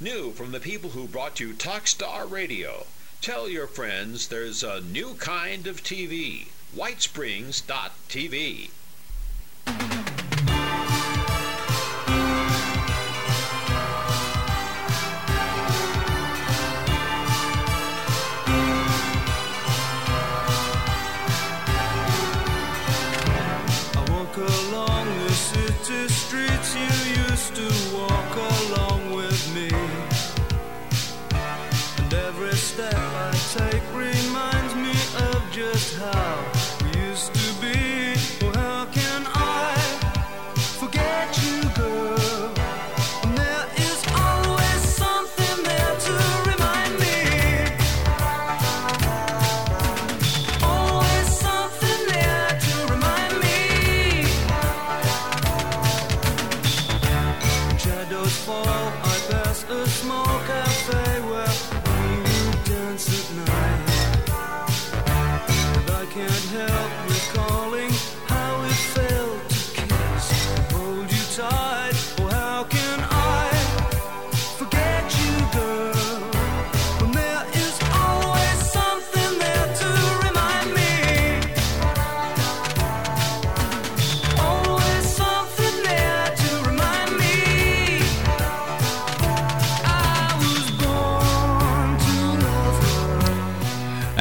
New 0.00 0.32
from 0.32 0.52
the 0.52 0.60
people 0.60 0.90
who 0.90 1.08
brought 1.08 1.40
you 1.40 1.54
Talkstar 1.54 2.30
Radio. 2.30 2.86
Tell 3.22 3.48
your 3.48 3.66
friends 3.66 4.28
there's 4.28 4.62
a 4.62 4.80
new 4.80 5.14
kind 5.14 5.66
of 5.66 5.82
TV. 5.82 6.48
Whitesprings.tv. 6.76 8.70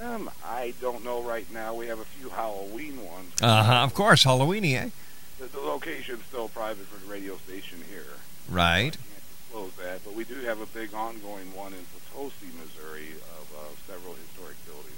Um, 0.00 0.30
I 0.44 0.74
don't 0.80 1.04
know 1.04 1.22
right 1.22 1.50
now. 1.52 1.74
We 1.74 1.86
have 1.86 1.98
a 2.00 2.04
few 2.04 2.28
Halloween 2.28 3.04
ones. 3.04 3.32
Uh 3.42 3.62
huh. 3.62 3.84
Of 3.84 3.94
course, 3.94 4.24
Halloweeny, 4.24 4.74
eh? 4.74 4.90
The, 5.38 5.46
the 5.46 5.60
location's 5.60 6.24
still 6.24 6.48
private 6.48 6.86
for 6.86 7.04
the 7.04 7.10
radio 7.10 7.36
station 7.38 7.78
here. 7.90 8.20
Right. 8.48 8.92
Can't 8.92 9.24
disclose 9.40 9.72
that, 9.84 10.04
but 10.04 10.14
we 10.14 10.24
do 10.24 10.34
have 10.46 10.60
a 10.60 10.66
big 10.66 10.94
ongoing 10.94 11.54
one 11.54 11.72
in 11.72 11.84
Potosi, 11.92 12.52
Missouri, 12.60 13.12
of 13.40 13.46
uh, 13.56 13.68
several 13.86 14.14
historic 14.14 14.56
buildings. 14.66 14.92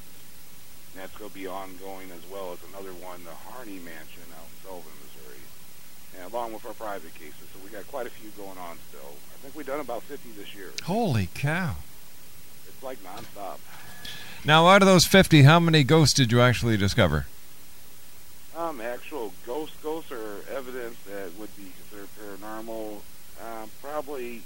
And 0.95 1.03
that's 1.03 1.17
going 1.17 1.31
to 1.31 1.37
be 1.37 1.47
ongoing 1.47 2.11
as 2.11 2.23
well 2.31 2.53
as 2.53 2.59
another 2.71 2.93
one, 2.99 3.23
the 3.25 3.35
Harney 3.51 3.79
Mansion 3.79 4.27
out 4.35 4.47
in 4.51 4.57
Sullivan, 4.67 4.93
Missouri, 5.07 5.43
and 6.19 6.33
along 6.33 6.53
with 6.53 6.67
our 6.67 6.75
private 6.75 7.15
cases. 7.15 7.47
So 7.55 7.61
we 7.65 7.71
got 7.71 7.87
quite 7.87 8.07
a 8.07 8.11
few 8.11 8.31
going 8.37 8.59
on 8.59 8.79
still. 8.91 9.15
I 9.35 9.37
think 9.43 9.55
we've 9.55 9.67
done 9.67 9.81
about 9.81 10.03
50 10.03 10.31
this 10.33 10.55
year. 10.55 10.71
Holy 10.85 11.29
cow. 11.35 11.77
Like 12.83 12.99
nonstop. 13.03 13.59
Now, 14.45 14.69
out 14.69 14.83
of 14.83 14.87
those 14.87 15.05
50, 15.05 15.43
how 15.43 15.59
many 15.59 15.83
ghosts 15.85 16.15
did 16.15 16.31
you 16.31 16.41
actually 16.41 16.77
discover? 16.77 17.27
Um, 18.57 18.81
actual 18.81 19.33
ghost 19.47 19.73
ghosts 19.83 20.11
or 20.11 20.39
evidence 20.51 20.97
that 21.07 21.31
would 21.39 21.55
be 21.57 21.73
considered 21.79 22.09
paranormal, 22.19 23.01
um, 23.41 23.71
probably 23.83 24.43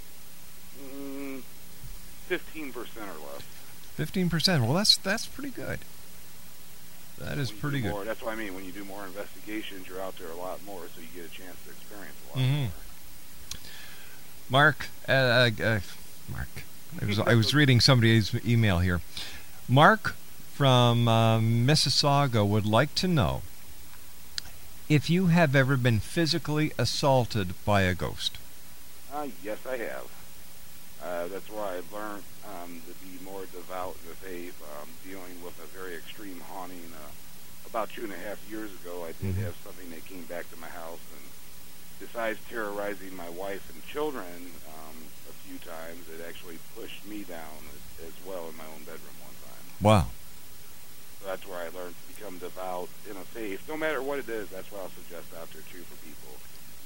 mm, 0.95 1.43
15% 2.29 2.77
or 2.77 2.79
less. 2.79 3.43
15%. 3.99 4.61
Well, 4.63 4.75
that's 4.75 4.97
that's 4.99 5.27
pretty 5.27 5.51
good. 5.51 5.81
That 7.19 7.39
is 7.39 7.53
pretty 7.53 7.81
good. 7.81 7.93
More, 7.93 8.05
that's 8.05 8.23
what 8.23 8.33
I 8.33 8.37
mean. 8.37 8.55
When 8.55 8.65
you 8.65 8.73
do 8.73 8.85
more 8.85 9.05
investigations, 9.05 9.87
you're 9.89 10.01
out 10.01 10.19
there 10.19 10.31
a 10.31 10.37
lot 10.37 10.65
more, 10.65 10.83
so 10.95 11.01
you 11.01 11.07
get 11.15 11.31
a 11.31 11.35
chance 11.35 11.57
to 11.65 11.71
experience 11.71 12.17
a 12.35 12.39
lot 12.39 12.45
mm-hmm. 12.45 12.61
more. 12.63 12.71
Mark, 14.51 14.89
uh, 15.09 15.13
uh, 15.13 15.51
uh, 15.63 15.81
Mark. 16.31 16.65
I 17.01 17.05
was, 17.07 17.19
I 17.19 17.35
was 17.35 17.55
reading 17.55 17.81
somebody's 17.81 18.35
email 18.47 18.79
here. 18.81 19.01
Mark 19.69 20.15
from 20.53 21.09
uh, 21.09 21.39
Mississauga 21.41 22.47
would 22.47 22.67
like 22.67 22.95
to 22.97 23.09
know 23.09 23.43
if 24.89 25.09
you 25.09 25.27
have 25.27 25.57
ever 25.57 25.77
been 25.77 26.01
physically 26.01 26.73
assaulted 26.79 27.55
by 27.65 27.83
a 27.83 27.95
ghost. 27.95 28.37
Uh, 29.13 29.29
yes, 29.43 29.59
I 29.69 29.77
have. 29.79 30.07
Uh, 31.03 31.27
that's 31.29 31.49
why 31.51 31.81
I 31.81 31.97
learned 31.97 32.23
um, 32.47 32.83
to 32.87 32.95
be 33.05 33.25
more 33.25 33.43
devout 33.53 33.97
in 34.03 34.09
the 34.11 34.15
faith, 34.17 34.63
um, 34.79 34.89
dealing 35.09 35.43
with 35.43 35.59
a 35.59 35.67
very 35.77 35.95
extreme 35.95 36.41
haunting. 36.53 36.93
Uh, 36.95 37.11
about 37.67 37.89
two 37.91 38.05
and 38.05 38.13
a 38.13 38.17
half 38.17 38.39
years 38.51 38.71
ago, 38.85 39.05
I 39.05 39.13
did 39.25 39.35
Mhm. 39.35 39.45
have 39.45 39.55
something 39.65 39.91
that 39.91 40.05
came 40.07 40.23
back 40.25 40.49
to 40.51 40.57
my 40.61 40.69
house, 40.69 41.01
and 41.17 41.25
besides 41.99 42.39
terrorizing 42.51 43.17
my 43.17 43.31
wife 43.31 43.63
and 43.73 43.85
children 43.87 44.53
um, 44.69 44.92
few 45.47 45.59
times, 45.59 46.07
it 46.09 46.25
actually 46.27 46.59
pushed 46.77 47.07
me 47.07 47.25
down 47.25 47.61
as, 47.71 48.09
as 48.09 48.15
well 48.27 48.49
in 48.49 48.57
my 48.57 48.67
own 48.75 48.83
bedroom 48.85 49.17
one 49.23 49.37
time. 49.47 49.67
Wow. 49.81 50.07
So 51.21 51.29
that's 51.29 51.47
where 51.47 51.59
I 51.59 51.69
learned 51.71 51.95
to 51.95 52.15
become 52.15 52.39
devout 52.39 52.89
in 53.09 53.17
a 53.17 53.27
faith, 53.35 53.69
no 53.69 53.77
matter 53.77 54.03
what 54.03 54.19
it 54.19 54.29
is. 54.29 54.49
That's 54.49 54.71
what 54.71 54.83
I'll 54.83 54.97
suggest 54.97 55.31
out 55.39 55.51
there 55.53 55.63
too 55.71 55.83
for 55.87 55.97
people. 56.05 56.35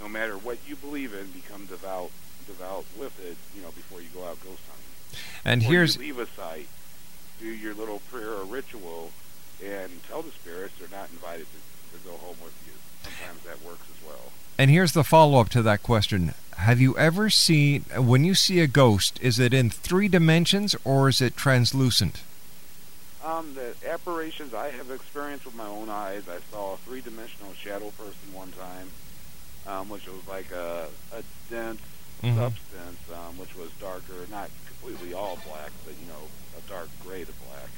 No 0.00 0.08
matter 0.08 0.36
what 0.36 0.58
you 0.68 0.76
believe 0.76 1.14
in, 1.14 1.30
become 1.32 1.64
devout, 1.66 2.10
devout 2.46 2.84
with 2.98 3.16
it. 3.24 3.36
You 3.56 3.62
know, 3.62 3.72
before 3.72 4.00
you 4.00 4.08
go 4.12 4.24
out 4.24 4.36
ghost 4.44 4.60
hunting. 4.68 5.20
And 5.44 5.60
Before 5.60 5.72
here's 5.72 5.96
you 5.96 6.02
leave 6.02 6.18
a 6.18 6.26
site, 6.26 6.68
do 7.40 7.46
your 7.46 7.74
little 7.74 8.00
prayer 8.10 8.32
or 8.32 8.44
ritual, 8.44 9.10
and 9.64 9.88
tell 10.08 10.20
the 10.20 10.32
spirits 10.32 10.74
they're 10.78 10.92
not 10.92 11.08
invited 11.10 11.46
to, 11.46 11.96
to 11.96 12.04
go 12.04 12.16
home 12.18 12.36
with 12.42 12.56
you. 12.66 12.72
Sometimes 13.04 13.40
that 13.44 13.62
works 13.64 13.86
as 13.88 14.06
well. 14.06 14.32
And 14.58 14.70
here's 14.70 14.92
the 14.92 15.04
follow 15.04 15.40
up 15.40 15.48
to 15.50 15.62
that 15.62 15.82
question. 15.82 16.34
Have 16.56 16.80
you 16.80 16.96
ever 16.96 17.28
seen 17.28 17.82
when 17.96 18.24
you 18.24 18.34
see 18.34 18.60
a 18.60 18.66
ghost, 18.66 19.18
is 19.22 19.38
it 19.38 19.52
in 19.52 19.68
three 19.70 20.08
dimensions 20.08 20.74
or 20.84 21.08
is 21.08 21.20
it 21.20 21.36
translucent? 21.36 22.22
Um, 23.24 23.54
the 23.54 23.74
apparitions 23.90 24.54
I 24.54 24.70
have 24.70 24.90
experienced 24.90 25.44
with 25.44 25.54
my 25.56 25.66
own 25.66 25.88
eyes, 25.90 26.22
I 26.28 26.38
saw 26.50 26.74
a 26.74 26.76
three-dimensional 26.78 27.52
shadow 27.54 27.90
person 27.98 28.32
one 28.32 28.52
time, 28.52 28.90
um, 29.66 29.88
which 29.88 30.06
was 30.06 30.26
like 30.28 30.50
a, 30.52 30.86
a 31.12 31.22
dense 31.50 31.80
Mhm. 32.22 32.36
substance, 32.36 33.00
um, 33.12 33.36
which 33.36 33.54
was 33.54 33.68
darker, 33.78 34.14
not 34.30 34.48
completely 34.66 35.12
all 35.12 35.36
black, 35.46 35.70
but 35.84 35.92
you 36.00 36.06
know, 36.06 36.28
a 36.56 36.66
dark 36.70 36.88
gray 37.04 37.24
to 37.24 37.32
black. 37.46 37.68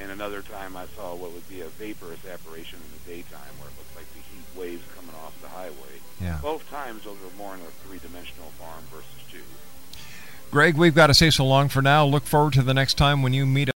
And 0.00 0.10
another 0.12 0.42
time, 0.42 0.76
I 0.76 0.86
saw 0.96 1.14
what 1.14 1.32
would 1.32 1.48
be 1.48 1.60
a 1.60 1.68
vaporous 1.68 2.24
apparition 2.24 2.78
in 2.78 2.90
the 2.92 3.16
daytime, 3.16 3.52
where 3.58 3.68
it 3.68 3.76
looked 3.78 3.96
like 3.96 4.06
the 4.14 4.20
heat 4.20 4.44
waves 4.56 4.84
coming 4.94 5.14
off 5.24 5.40
the 5.42 5.48
highway. 5.48 6.00
Yeah. 6.20 6.38
Both 6.40 6.68
times, 6.70 7.04
those 7.04 7.16
were 7.20 7.36
more 7.36 7.54
in 7.54 7.60
a 7.60 7.64
three-dimensional 7.86 8.50
form 8.58 8.84
versus 8.92 9.08
two. 9.30 9.38
Greg, 10.50 10.76
we've 10.76 10.94
got 10.94 11.08
to 11.08 11.14
say 11.14 11.30
so 11.30 11.44
long 11.44 11.68
for 11.68 11.82
now. 11.82 12.04
Look 12.04 12.24
forward 12.24 12.54
to 12.54 12.62
the 12.62 12.74
next 12.74 12.94
time 12.94 13.22
when 13.22 13.32
you 13.32 13.44
meet 13.44 13.68